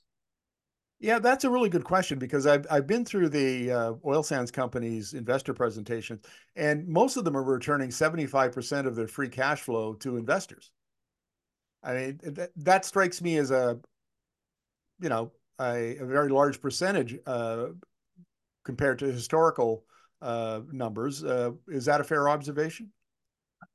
[1.00, 4.50] Yeah, that's a really good question because I've I've been through the uh, oil sands
[4.50, 6.24] companies investor presentations,
[6.56, 10.16] and most of them are returning seventy five percent of their free cash flow to
[10.16, 10.70] investors.
[11.82, 13.78] I mean, that, that strikes me as a,
[15.00, 17.66] you know, a, a very large percentage uh,
[18.64, 19.84] compared to historical
[20.22, 21.22] uh, numbers.
[21.22, 22.90] Uh, is that a fair observation?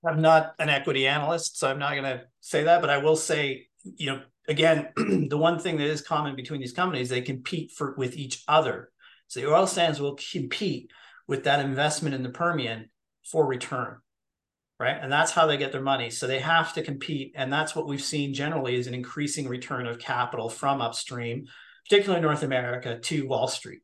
[0.06, 3.15] I'm not an equity analyst, so I'm not going to say that, but I will
[3.15, 4.89] say, you know, again,
[5.30, 8.89] the one thing that is common between these companies, they compete for with each other.
[9.28, 10.92] So the oil sands will compete
[11.28, 12.89] with that investment in the Permian
[13.30, 13.98] for return,
[14.80, 14.98] right?
[15.00, 16.10] And that's how they get their money.
[16.10, 19.86] So they have to compete, and that's what we've seen generally is an increasing return
[19.86, 21.46] of capital from upstream,
[21.89, 23.80] particularly North America, to Wall Street.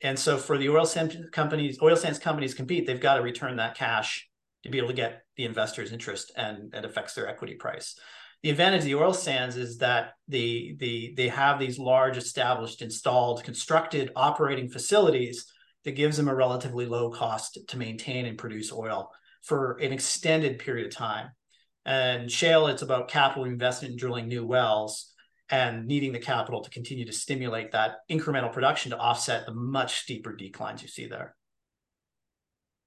[0.00, 3.56] And so for the oil sands companies, oil sands companies compete, they've got to return
[3.56, 4.28] that cash
[4.64, 7.98] to be able to get the investors' interest, and it affects their equity price.
[8.42, 12.82] The advantage of the oil sands is that the, the, they have these large established
[12.82, 15.46] installed constructed operating facilities
[15.84, 19.10] that gives them a relatively low cost to maintain and produce oil
[19.42, 21.30] for an extended period of time.
[21.84, 25.14] And shale it's about capital investment in drilling new wells
[25.50, 30.00] and needing the capital to continue to stimulate that incremental production to offset the much
[30.00, 31.34] steeper declines you see there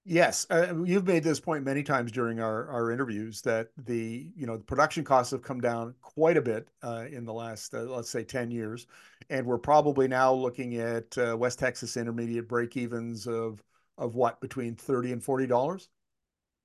[0.03, 4.47] Yes, uh, you've made this point many times during our, our interviews that the you
[4.47, 7.83] know the production costs have come down quite a bit uh, in the last uh,
[7.83, 8.87] let's say ten years,
[9.29, 13.63] and we're probably now looking at uh, West Texas Intermediate break evens of
[13.99, 15.87] of what between thirty and forty dollars.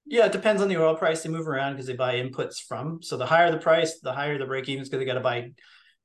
[0.06, 1.22] Yeah, it depends on the oil price.
[1.22, 3.02] They move around because they buy inputs from.
[3.02, 5.50] So the higher the price, the higher the break evens because they got to buy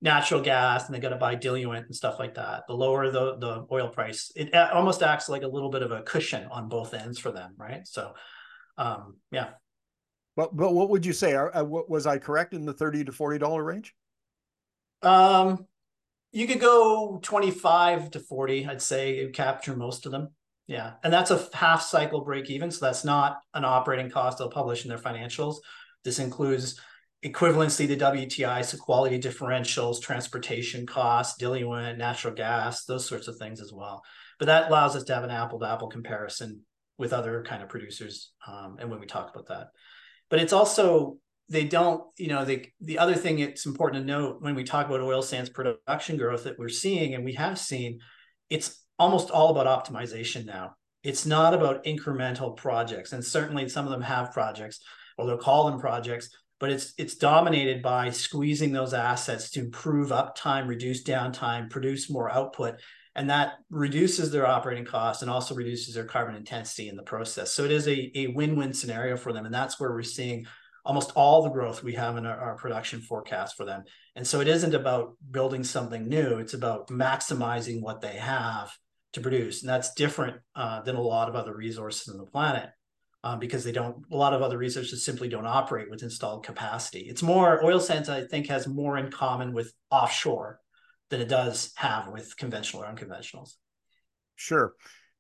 [0.02, 2.64] natural gas and they got to buy diluent and stuff like that.
[2.68, 6.02] The lower the the oil price, it almost acts like a little bit of a
[6.02, 7.86] cushion on both ends for them, right?
[7.88, 8.14] So,
[8.78, 9.50] um, yeah.
[10.36, 11.34] But but what would you say?
[11.34, 13.94] Are, uh, was I correct in the thirty to forty dollar range?
[15.04, 15.68] Um,
[16.32, 18.66] you could go twenty five to forty.
[18.66, 20.30] I'd say it capture most of them.
[20.68, 24.50] Yeah, and that's a half cycle break even, so that's not an operating cost they'll
[24.50, 25.58] publish in their financials.
[26.06, 26.80] This includes
[27.24, 33.62] equivalency to WTI, so quality differentials, transportation costs, diluent, natural gas, those sorts of things
[33.62, 34.04] as well.
[34.40, 36.62] But that allows us to have an apple to apple comparison
[36.98, 38.32] with other kind of producers.
[38.48, 39.68] Um, and when we talk about that,
[40.30, 41.18] but it's also
[41.50, 44.88] they don't, you know, they the other thing it's important to note when we talk
[44.88, 48.00] about oil sands production growth that we're seeing and we have seen,
[48.50, 50.76] it's almost all about optimization now.
[51.04, 54.80] It's not about incremental projects, and certainly some of them have projects,
[55.18, 56.30] or they'll call them projects,
[56.62, 62.32] but it's it's dominated by squeezing those assets to improve uptime, reduce downtime, produce more
[62.32, 62.76] output,
[63.16, 67.52] and that reduces their operating costs and also reduces their carbon intensity in the process.
[67.52, 70.46] So it is a, a win-win scenario for them, and that's where we're seeing
[70.86, 73.84] almost all the growth we have in our, our production forecast for them.
[74.16, 78.72] And so it isn't about building something new; it's about maximizing what they have
[79.14, 82.70] to produce, and that's different uh, than a lot of other resources on the planet
[83.24, 87.02] um, because they don't a lot of other researchers simply don't operate with installed capacity.
[87.02, 90.60] It's more oil sands i think has more in common with offshore
[91.10, 93.56] than it does have with conventional or unconventionals.
[94.36, 94.74] Sure.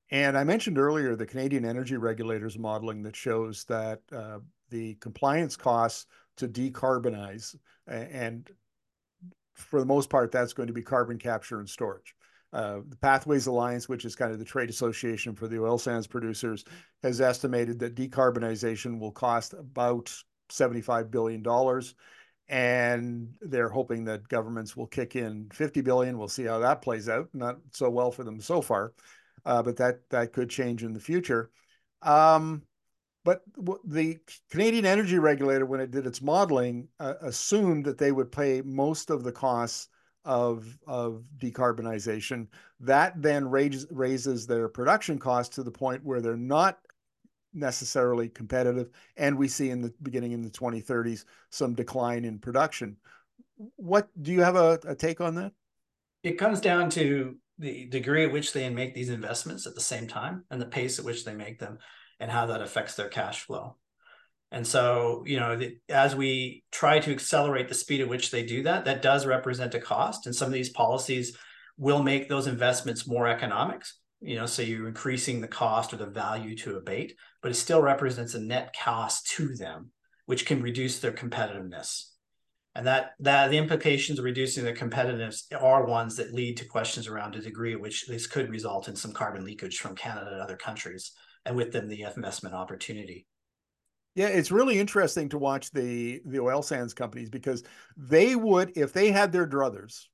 [0.10, 5.56] And i mentioned earlier the canadian energy regulators modeling that shows that uh, the compliance
[5.56, 6.06] costs
[6.38, 7.56] to decarbonize
[7.88, 8.50] and
[9.54, 12.16] for the most part that's going to be carbon capture and storage
[12.54, 16.08] uh, the Pathways Alliance, which is kind of the trade association for the oil sands
[16.08, 16.66] producers,
[17.02, 20.14] has estimated that decarbonization will cost about
[20.52, 21.44] $75 billion.
[22.50, 26.18] And they're hoping that governments will kick in 50 billion.
[26.18, 27.30] We'll see how that plays out.
[27.34, 28.92] Not so well for them so far,
[29.46, 31.50] uh, but that that could change in the future.
[32.02, 32.64] Um,
[33.24, 33.44] but
[33.86, 34.18] the
[34.50, 39.12] Canadian Energy Regulator, when it did its modeling, uh, assumed that they would pay most
[39.12, 39.88] of the costs
[40.25, 42.47] of of decarbonization.
[42.79, 46.79] That then raises raises their production costs to the point where they're not
[47.53, 52.97] necessarily competitive, and we see in the beginning in the 2030s some decline in production.
[53.75, 55.51] What do you have a, a take on that?
[56.23, 60.07] It comes down to the degree at which they make these investments at the same
[60.07, 61.77] time and the pace at which they make them
[62.19, 63.75] and how that affects their cash flow.
[64.52, 68.46] And so, you know, the, as we try to accelerate the speed at which they
[68.46, 70.26] do that, that does represent a cost.
[70.26, 71.38] And some of these policies
[71.78, 73.98] will make those investments more economics.
[74.20, 77.82] You know, so you're increasing the cost or the value to abate, but it still
[77.82, 79.92] represents a net cost to them,
[80.26, 82.08] which can reduce their competitiveness.
[82.76, 87.08] And that that the implications of reducing the competitiveness are ones that lead to questions
[87.08, 90.56] around the degree which this could result in some carbon leakage from Canada to other
[90.56, 91.14] countries,
[91.45, 93.26] and with them the investment opportunity.
[94.16, 97.64] Yeah, it's really interesting to watch the the oil sands companies because
[97.95, 100.07] they would, if they had their druthers,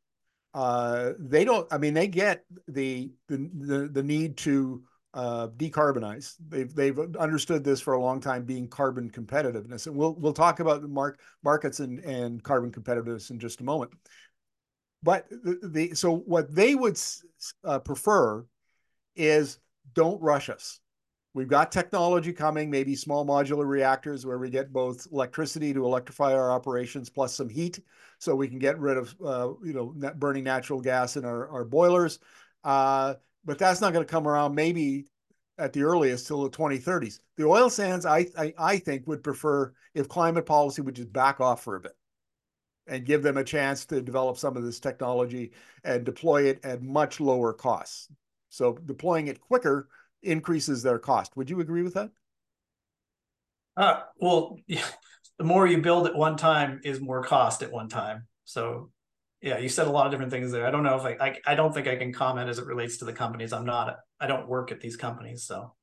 [0.53, 1.67] uh, they don't.
[1.71, 4.83] I mean, they get the the the, the need to
[5.15, 6.35] uh, decarbonize.
[6.47, 10.59] They've they've understood this for a long time, being carbon competitiveness, and we'll we'll talk
[10.59, 13.91] about the mark markets and and carbon competitiveness in just a moment.
[15.01, 16.99] But the, the so what they would
[17.63, 18.45] uh, prefer
[19.15, 19.57] is
[19.93, 20.79] don't rush us
[21.37, 26.33] We've got technology coming, maybe small modular reactors where we get both electricity to electrify
[26.33, 27.79] our operations plus some heat
[28.17, 31.63] so we can get rid of, uh, you know, burning natural gas in our, our
[31.63, 32.17] boilers.
[32.63, 33.13] Uh,
[33.45, 35.05] but that's not going to come around maybe
[35.59, 37.19] at the earliest till the 2030s.
[37.35, 41.39] The oil sands, I, I, I think, would prefer if climate policy would just back
[41.39, 41.95] off for a bit
[42.87, 45.51] and give them a chance to develop some of this technology
[45.83, 48.07] and deploy it at much lower costs.
[48.49, 49.87] So deploying it quicker
[50.27, 51.35] increases their cost.
[51.35, 52.11] Would you agree with that?
[53.75, 54.85] Uh, well, yeah,
[55.37, 58.27] the more you build at one time is more cost at one time.
[58.45, 58.91] So,
[59.41, 60.65] yeah, you said a lot of different things there.
[60.65, 62.97] I don't know if I, I, I don't think I can comment as it relates
[62.97, 63.53] to the companies.
[63.53, 65.73] I'm not, I don't work at these companies, so.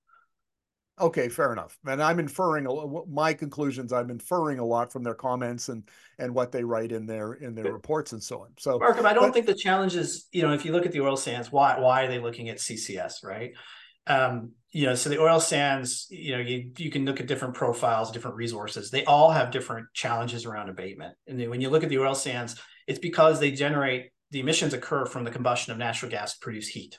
[1.00, 1.76] Okay, fair enough.
[1.86, 2.66] And I'm inferring
[3.08, 3.92] my conclusions.
[3.92, 5.82] I'm inferring a lot from their comments and
[6.20, 8.50] and what they write in their in their reports and so on.
[8.60, 10.92] So, Markham, I don't but, think the challenge is you know if you look at
[10.92, 13.54] the oil sands, why why are they looking at CCS, right?
[14.06, 17.54] Um, you know, so the oil sands, you know, you you can look at different
[17.54, 18.90] profiles, different resources.
[18.90, 21.14] They all have different challenges around abatement.
[21.28, 24.74] And then when you look at the oil sands, it's because they generate the emissions
[24.74, 26.98] occur from the combustion of natural gas to produce heat.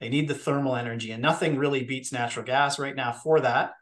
[0.00, 3.72] They need the thermal energy, and nothing really beats natural gas right now for that.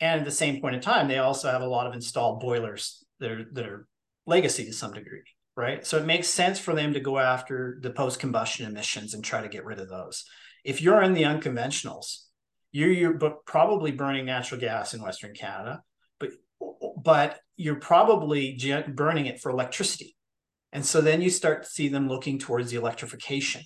[0.00, 3.02] And at the same point in time, they also have a lot of installed boilers
[3.20, 3.88] that are, that are
[4.26, 5.22] legacy to some degree,
[5.56, 5.86] right?
[5.86, 9.40] So it makes sense for them to go after the post combustion emissions and try
[9.40, 10.26] to get rid of those.
[10.66, 12.24] If you're in the unconventionals,
[12.72, 15.82] you're, you're probably burning natural gas in Western Canada,
[16.18, 16.30] but
[17.02, 18.58] but you're probably
[18.88, 20.16] burning it for electricity.
[20.72, 23.62] And so then you start to see them looking towards the electrification.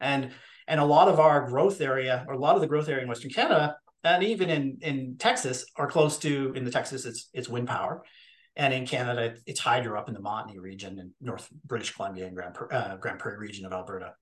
[0.00, 0.32] And
[0.68, 3.08] and a lot of our growth area, or a lot of the growth area in
[3.08, 7.48] Western Canada, and even in in Texas, are close to in the Texas, it's it's
[7.48, 8.04] wind power,
[8.54, 12.36] and in Canada, it's hydro up in the Montney region and North British Columbia and
[12.36, 14.12] Grand uh, Grande Prairie region of Alberta.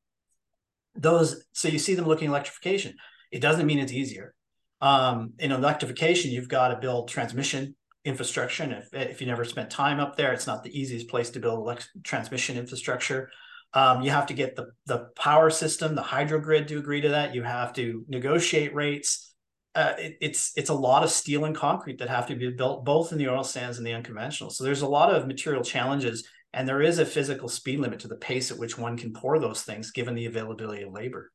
[0.94, 2.94] Those so you see them looking electrification.
[3.30, 4.34] It doesn't mean it's easier.
[4.80, 8.62] Um, in electrification, you've got to build transmission infrastructure.
[8.62, 11.40] And if, if you never spent time up there, it's not the easiest place to
[11.40, 13.30] build elect- transmission infrastructure.
[13.72, 17.10] Um, you have to get the the power system, the hydro grid to agree to
[17.10, 17.34] that.
[17.34, 19.32] You have to negotiate rates.
[19.76, 22.84] Uh, it, it's it's a lot of steel and concrete that have to be built
[22.84, 24.50] both in the oil sands and the unconventional.
[24.50, 28.08] So there's a lot of material challenges, and there is a physical speed limit to
[28.08, 31.30] the pace at which one can pour those things, given the availability of labor.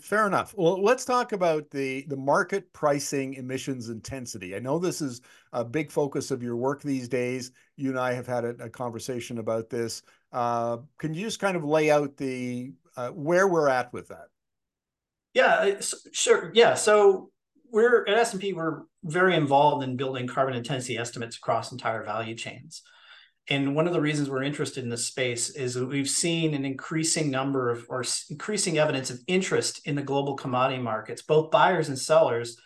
[0.00, 0.52] Fair enough.
[0.56, 4.56] Well, let's talk about the the market pricing emissions intensity.
[4.56, 5.20] I know this is
[5.52, 7.52] a big focus of your work these days.
[7.76, 10.02] You and I have had a, a conversation about this.
[10.32, 14.26] Uh, can you just kind of lay out the uh, where we're at with that?
[15.34, 15.80] Yeah,
[16.12, 16.50] sure.
[16.54, 17.30] Yeah, so
[17.70, 18.54] we're at S&P.
[18.54, 22.82] We're very involved in building carbon intensity estimates across entire value chains.
[23.48, 26.64] And one of the reasons we're interested in this space is that we've seen an
[26.64, 31.88] increasing number of or increasing evidence of interest in the global commodity markets, both buyers
[31.88, 32.56] and sellers,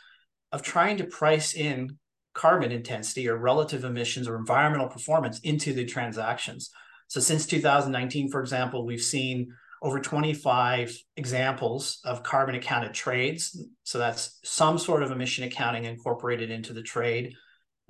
[0.53, 1.99] of trying to price in
[2.33, 6.71] carbon intensity or relative emissions or environmental performance into the transactions.
[7.09, 9.53] So since 2019, for example, we've seen
[9.83, 13.65] over 25 examples of carbon accounted trades.
[13.83, 17.35] So that's some sort of emission accounting incorporated into the trade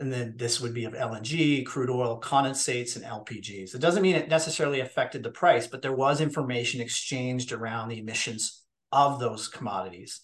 [0.01, 3.75] and then this would be of LNG, crude oil, condensates, and LPGs.
[3.75, 7.99] It doesn't mean it necessarily affected the price, but there was information exchanged around the
[7.99, 10.21] emissions of those commodities.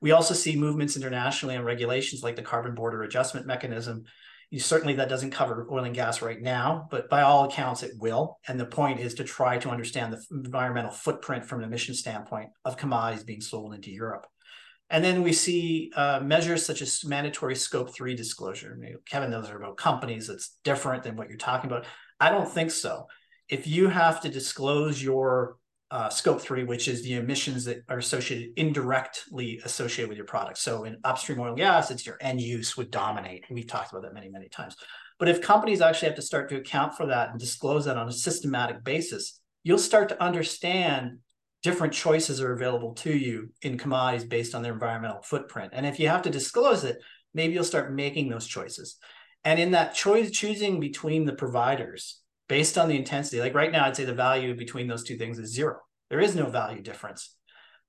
[0.00, 4.04] We also see movements internationally on regulations like the Carbon Border Adjustment Mechanism.
[4.50, 7.92] You, certainly, that doesn't cover oil and gas right now, but by all accounts, it
[7.98, 8.38] will.
[8.48, 12.48] And the point is to try to understand the environmental footprint from an emission standpoint
[12.64, 14.26] of commodities being sold into Europe.
[14.92, 18.78] And then we see uh, measures such as mandatory scope three disclosure.
[19.06, 20.28] Kevin, those are about companies.
[20.28, 21.86] That's different than what you're talking about.
[22.20, 23.06] I don't think so.
[23.48, 25.56] If you have to disclose your
[25.90, 30.58] uh, scope three, which is the emissions that are associated indirectly associated with your product.
[30.58, 33.44] So in upstream oil and gas, it's your end use would dominate.
[33.50, 34.76] We've talked about that many, many times.
[35.18, 38.08] But if companies actually have to start to account for that and disclose that on
[38.08, 41.18] a systematic basis, you'll start to understand
[41.62, 45.72] different choices are available to you in commodities based on their environmental footprint.
[45.74, 46.98] And if you have to disclose it,
[47.34, 48.96] maybe you'll start making those choices.
[49.44, 53.86] And in that choice, choosing between the providers based on the intensity, like right now,
[53.86, 55.78] I'd say the value between those two things is zero.
[56.10, 57.34] There is no value difference.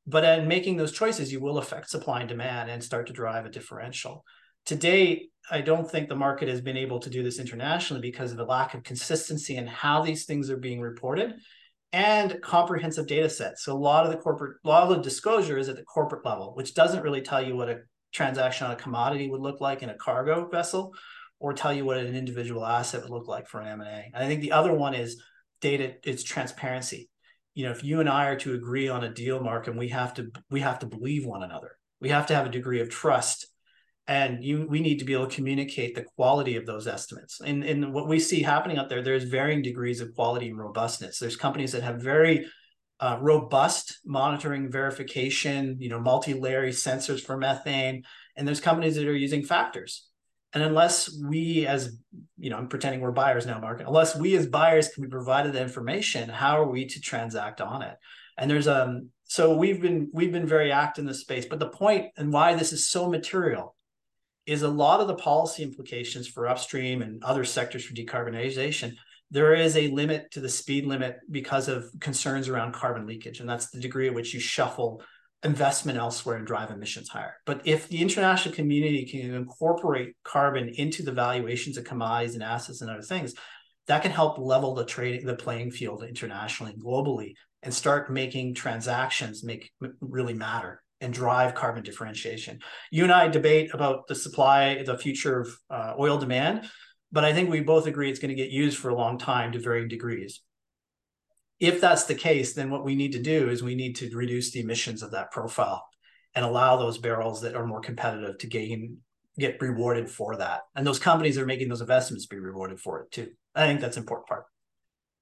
[0.05, 3.45] But in making those choices, you will affect supply and demand and start to drive
[3.45, 4.23] a differential.
[4.67, 8.31] To date, I don't think the market has been able to do this internationally because
[8.31, 11.35] of a lack of consistency in how these things are being reported
[11.93, 13.63] and comprehensive data sets.
[13.63, 16.25] So a lot of the corporate, a lot of the disclosure is at the corporate
[16.25, 17.81] level, which doesn't really tell you what a
[18.11, 20.93] transaction on a commodity would look like in a cargo vessel,
[21.39, 24.11] or tell you what an individual asset would look like for an M&A.
[24.13, 25.21] And I think the other one is
[25.61, 27.09] data, it's transparency.
[27.53, 29.89] You know, if you and I are to agree on a deal, Mark, and we
[29.89, 31.77] have to we have to believe one another.
[32.01, 33.47] We have to have a degree of trust
[34.07, 37.39] and you we need to be able to communicate the quality of those estimates.
[37.39, 41.19] And, and what we see happening out there there's varying degrees of quality and robustness.
[41.19, 42.45] There's companies that have very
[42.99, 48.03] uh, robust monitoring verification you know multi-layer sensors for methane
[48.35, 50.07] and there's companies that are using factors.
[50.53, 51.97] And unless we as
[52.37, 55.53] you know i'm pretending we're buyers now mark unless we as buyers can be provided
[55.53, 57.95] the information how are we to transact on it?
[58.37, 61.69] And there's um so we've been we've been very active in this space but the
[61.69, 63.75] point and why this is so material
[64.45, 68.93] is a lot of the policy implications for upstream and other sectors for decarbonization
[69.33, 73.39] there is a limit to the speed limit because of concerns around carbon leakage.
[73.39, 75.01] And that's the degree at which you shuffle
[75.43, 77.33] investment elsewhere and drive emissions higher.
[77.47, 82.81] But if the international community can incorporate carbon into the valuations of commodities and assets
[82.81, 83.33] and other things
[83.87, 87.33] that can help level the trading the playing field internationally and globally
[87.63, 92.59] and start making transactions make really matter and drive carbon differentiation.
[92.91, 96.65] You and I debate about the supply, the future of uh, oil demand,
[97.11, 99.51] but I think we both agree it's going to get used for a long time
[99.51, 100.41] to varying degrees.
[101.59, 104.51] If that's the case, then what we need to do is we need to reduce
[104.51, 105.85] the emissions of that profile
[106.35, 108.97] and allow those barrels that are more competitive to gain
[109.37, 110.61] get rewarded for that.
[110.75, 113.31] And those companies that are making those investments be rewarded for it too.
[113.55, 114.45] I think that's an important part.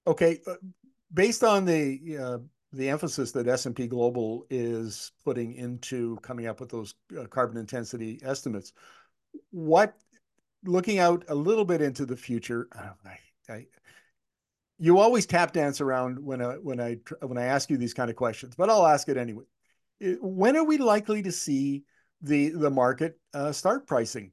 [0.05, 0.55] Okay, uh,
[1.13, 2.37] based on the uh,
[2.73, 8.19] the emphasis that S&P Global is putting into coming up with those uh, carbon intensity
[8.23, 8.71] estimates.
[9.51, 9.95] What,
[10.63, 13.65] looking out a little bit into the future, I, I,
[14.77, 18.09] you always tap dance around when I, when I when I ask you these kind
[18.09, 19.43] of questions, but I'll ask it anyway.
[20.19, 21.83] When are we likely to see
[22.21, 24.31] the the market uh, start pricing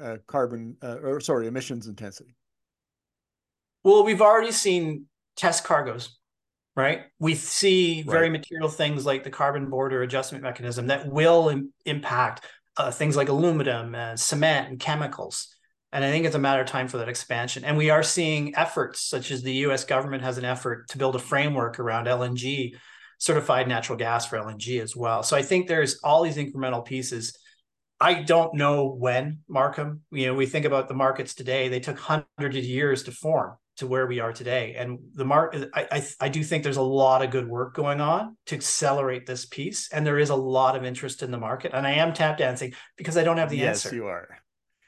[0.00, 2.34] uh, carbon uh, or sorry emissions intensity?
[3.82, 6.19] Well, we've already seen test cargoes
[6.76, 7.02] right?
[7.18, 8.32] We see very right.
[8.32, 12.44] material things like the carbon border adjustment mechanism that will Im- impact
[12.76, 15.54] uh, things like aluminum and cement and chemicals.
[15.92, 17.64] And I think it's a matter of time for that expansion.
[17.64, 21.16] And we are seeing efforts such as the US government has an effort to build
[21.16, 22.74] a framework around LNG,
[23.18, 25.22] certified natural gas for LNG as well.
[25.22, 27.36] So I think there's all these incremental pieces.
[28.00, 30.02] I don't know when, Markham.
[30.12, 33.56] You know, we think about the markets today, they took hundreds of years to form
[33.80, 34.74] to where we are today.
[34.76, 38.00] And the mark, I, I, I do think there's a lot of good work going
[38.00, 41.72] on to accelerate this piece, and there is a lot of interest in the market.
[41.74, 43.88] And I am tap dancing because I don't have the yes, answer.
[43.88, 44.28] Yes, you are.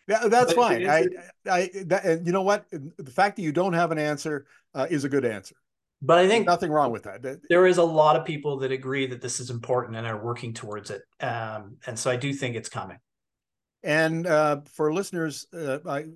[0.09, 0.89] Yeah, that's but fine.
[0.89, 1.07] I,
[1.51, 2.67] I, that, and you know what?
[2.71, 5.57] The fact that you don't have an answer uh, is a good answer.
[6.03, 7.23] But I think There's nothing wrong with that.
[7.49, 10.53] There is a lot of people that agree that this is important and are working
[10.53, 11.03] towards it.
[11.21, 12.99] Um, and so I do think it's coming.
[13.85, 16.07] And uh, for listeners, uh, I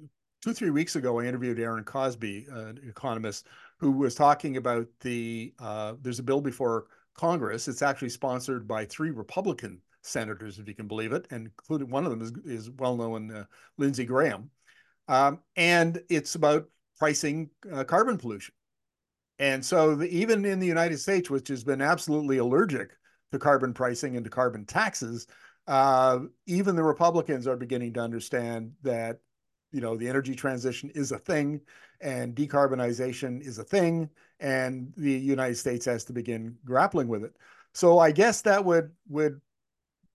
[0.46, 3.48] two three weeks ago, I interviewed Aaron Cosbey, an economist,
[3.80, 6.84] who was talking about the uh, there's a bill before
[7.14, 7.66] Congress.
[7.66, 12.04] It's actually sponsored by three Republican senators, if you can believe it, and including one
[12.04, 13.44] of them is is well known uh,
[13.76, 14.50] Lindsey Graham,
[15.08, 18.54] um, and it's about pricing uh, carbon pollution.
[19.40, 22.92] And so, the, even in the United States, which has been absolutely allergic
[23.32, 25.26] to carbon pricing and to carbon taxes,
[25.66, 29.18] uh, even the Republicans are beginning to understand that
[29.72, 31.60] you know the energy transition is a thing
[32.00, 34.08] and decarbonization is a thing
[34.40, 37.34] and the united states has to begin grappling with it.
[37.72, 39.40] So i guess that would would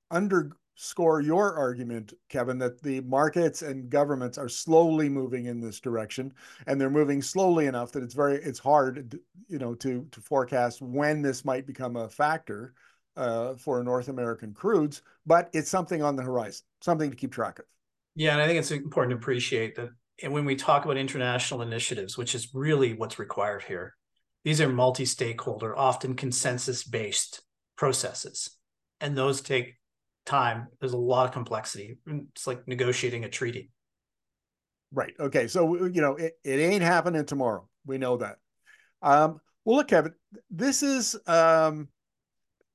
[0.09, 6.33] underscore your argument kevin that the markets and governments are slowly moving in this direction
[6.67, 10.81] and they're moving slowly enough that it's very it's hard you know to to forecast
[10.81, 12.73] when this might become a factor
[13.17, 17.59] uh, for north american crudes but it's something on the horizon something to keep track
[17.59, 17.65] of
[18.15, 19.89] yeah, and I think it's important to appreciate that
[20.21, 23.95] and when we talk about international initiatives, which is really what's required here,
[24.43, 27.41] these are multi stakeholder, often consensus based
[27.75, 28.51] processes.
[28.99, 29.77] And those take
[30.25, 30.67] time.
[30.79, 31.97] There's a lot of complexity.
[32.07, 33.71] It's like negotiating a treaty.
[34.91, 35.13] Right.
[35.19, 35.47] Okay.
[35.47, 37.67] So, you know, it, it ain't happening tomorrow.
[37.85, 38.37] We know that.
[39.01, 40.13] Um, well, look, Kevin,
[40.49, 41.87] this is um,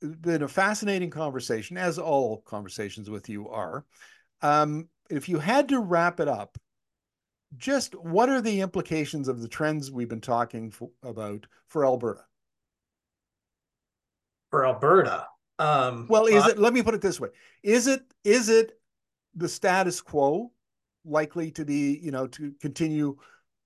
[0.01, 3.85] been a fascinating conversation, as all conversations with you are.
[4.43, 6.59] Um, if you had to wrap it up,
[7.57, 12.25] just what are the implications of the trends we've been talking for, about for Alberta?
[14.51, 15.27] For Alberta,
[15.59, 16.59] um, well, is uh, it?
[16.59, 17.29] Let me put it this way:
[17.63, 18.79] is it is it
[19.35, 20.53] the status quo
[21.05, 23.17] likely to be you know to continue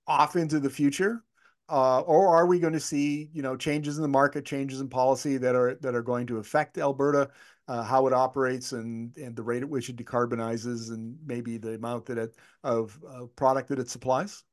[0.07, 1.23] off into the future,
[1.71, 4.89] uh, or are we going to see you know changes in the market, changes in
[4.89, 7.29] policy that are that are going to affect Alberta,
[7.67, 11.75] uh, how it operates, and and the rate at which it decarbonizes, and maybe the
[11.75, 14.43] amount that it of uh, product that it supplies?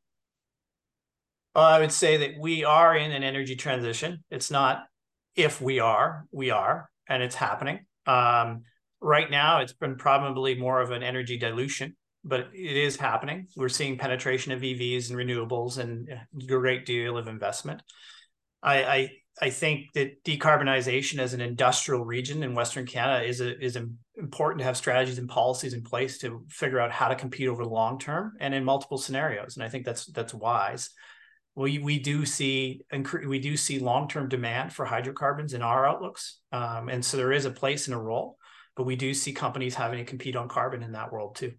[1.55, 4.23] Well, I would say that we are in an energy transition.
[4.31, 4.85] It's not
[5.35, 7.81] if we are, we are, and it's happening.
[8.07, 8.63] Um,
[9.01, 13.47] right now it's been probably more of an energy dilution, but it is happening.
[13.57, 17.83] We're seeing penetration of EVs and renewables and a great deal of investment.
[18.63, 19.11] I, I
[19.41, 23.79] I think that decarbonization as an industrial region in Western Canada is a, is
[24.17, 27.63] important to have strategies and policies in place to figure out how to compete over
[27.63, 29.57] the long term and in multiple scenarios.
[29.57, 30.91] And I think that's that's wise
[31.59, 32.83] we we do see
[33.27, 37.33] we do see long term demand for hydrocarbons in our outlooks, um, and so there
[37.33, 38.39] is a place and a role,
[38.77, 41.53] but we do see companies having to compete on carbon in that world too.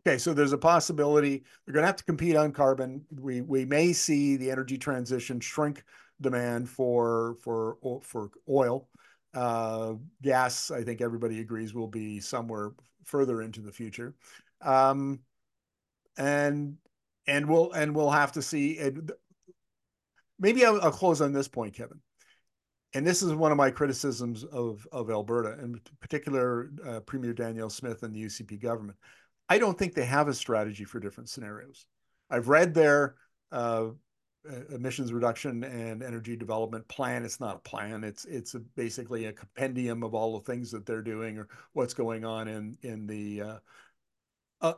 [0.00, 3.04] Okay, so there's a possibility they're going to have to compete on carbon.
[3.10, 5.84] We we may see the energy transition shrink
[6.20, 8.88] demand for for for oil.
[9.34, 12.72] Uh, gas, I think everybody agrees, will be somewhere
[13.04, 14.14] further into the future.
[14.62, 15.20] Um,
[16.16, 16.76] and
[17.26, 18.80] and we'll and we'll have to see.
[20.38, 22.00] maybe I'll, I'll, close on this point, Kevin.
[22.94, 27.70] And this is one of my criticisms of of Alberta, in particular, uh, Premier Danielle
[27.70, 28.98] Smith and the UCP government.
[29.48, 31.86] I don't think they have a strategy for different scenarios.
[32.30, 33.16] I've read their
[33.52, 33.88] uh,
[34.70, 37.24] emissions reduction and energy development plan.
[37.24, 38.04] It's not a plan.
[38.04, 41.94] It's it's a, basically a compendium of all the things that they're doing or what's
[41.94, 43.58] going on in in the uh,
[44.60, 44.74] uh,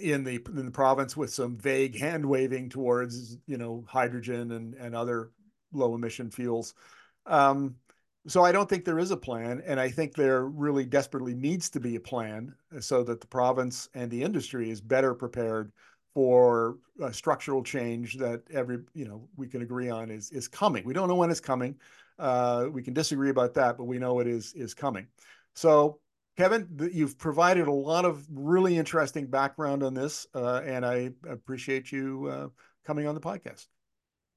[0.00, 4.74] in the in the province with some vague hand waving towards you know hydrogen and
[4.74, 5.30] and other
[5.72, 6.74] low emission fuels.
[7.26, 7.76] Um,
[8.26, 11.70] so I don't think there is a plan, and I think there really desperately needs
[11.70, 15.72] to be a plan so that the province and the industry is better prepared
[16.12, 20.84] for a structural change that every you know we can agree on is is coming.
[20.84, 21.76] We don't know when it's coming.
[22.18, 25.06] Uh, we can disagree about that, but we know it is is coming.
[25.54, 26.00] So
[26.36, 31.92] Kevin, you've provided a lot of really interesting background on this, uh, and I appreciate
[31.92, 32.48] you uh,
[32.84, 33.66] coming on the podcast.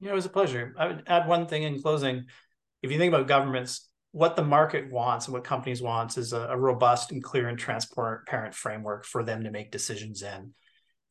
[0.00, 0.74] Yeah, it was a pleasure.
[0.78, 2.24] I would add one thing in closing.
[2.84, 6.48] If you think about governments, what the market wants and what companies wants is a,
[6.50, 10.52] a robust and clear and transparent framework for them to make decisions in.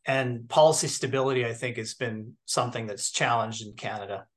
[0.05, 4.28] And policy stability, I think, has been something that's challenged in Canada.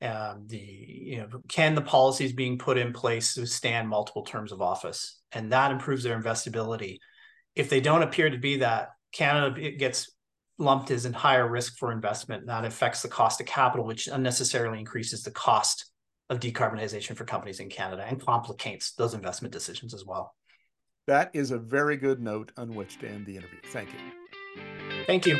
[0.00, 4.62] Um, the you know can the policies being put in place withstand multiple terms of
[4.62, 5.20] office?
[5.32, 6.98] And that improves their investability.
[7.56, 10.12] If they don't appear to be that canada it gets
[10.58, 14.06] lumped as in higher risk for investment and that affects the cost of capital which
[14.06, 15.90] unnecessarily increases the cost
[16.30, 20.34] of decarbonization for companies in canada and complicates those investment decisions as well.
[21.06, 23.60] That is a very good note on which to end the interview.
[23.66, 25.04] Thank you.
[25.06, 25.38] Thank you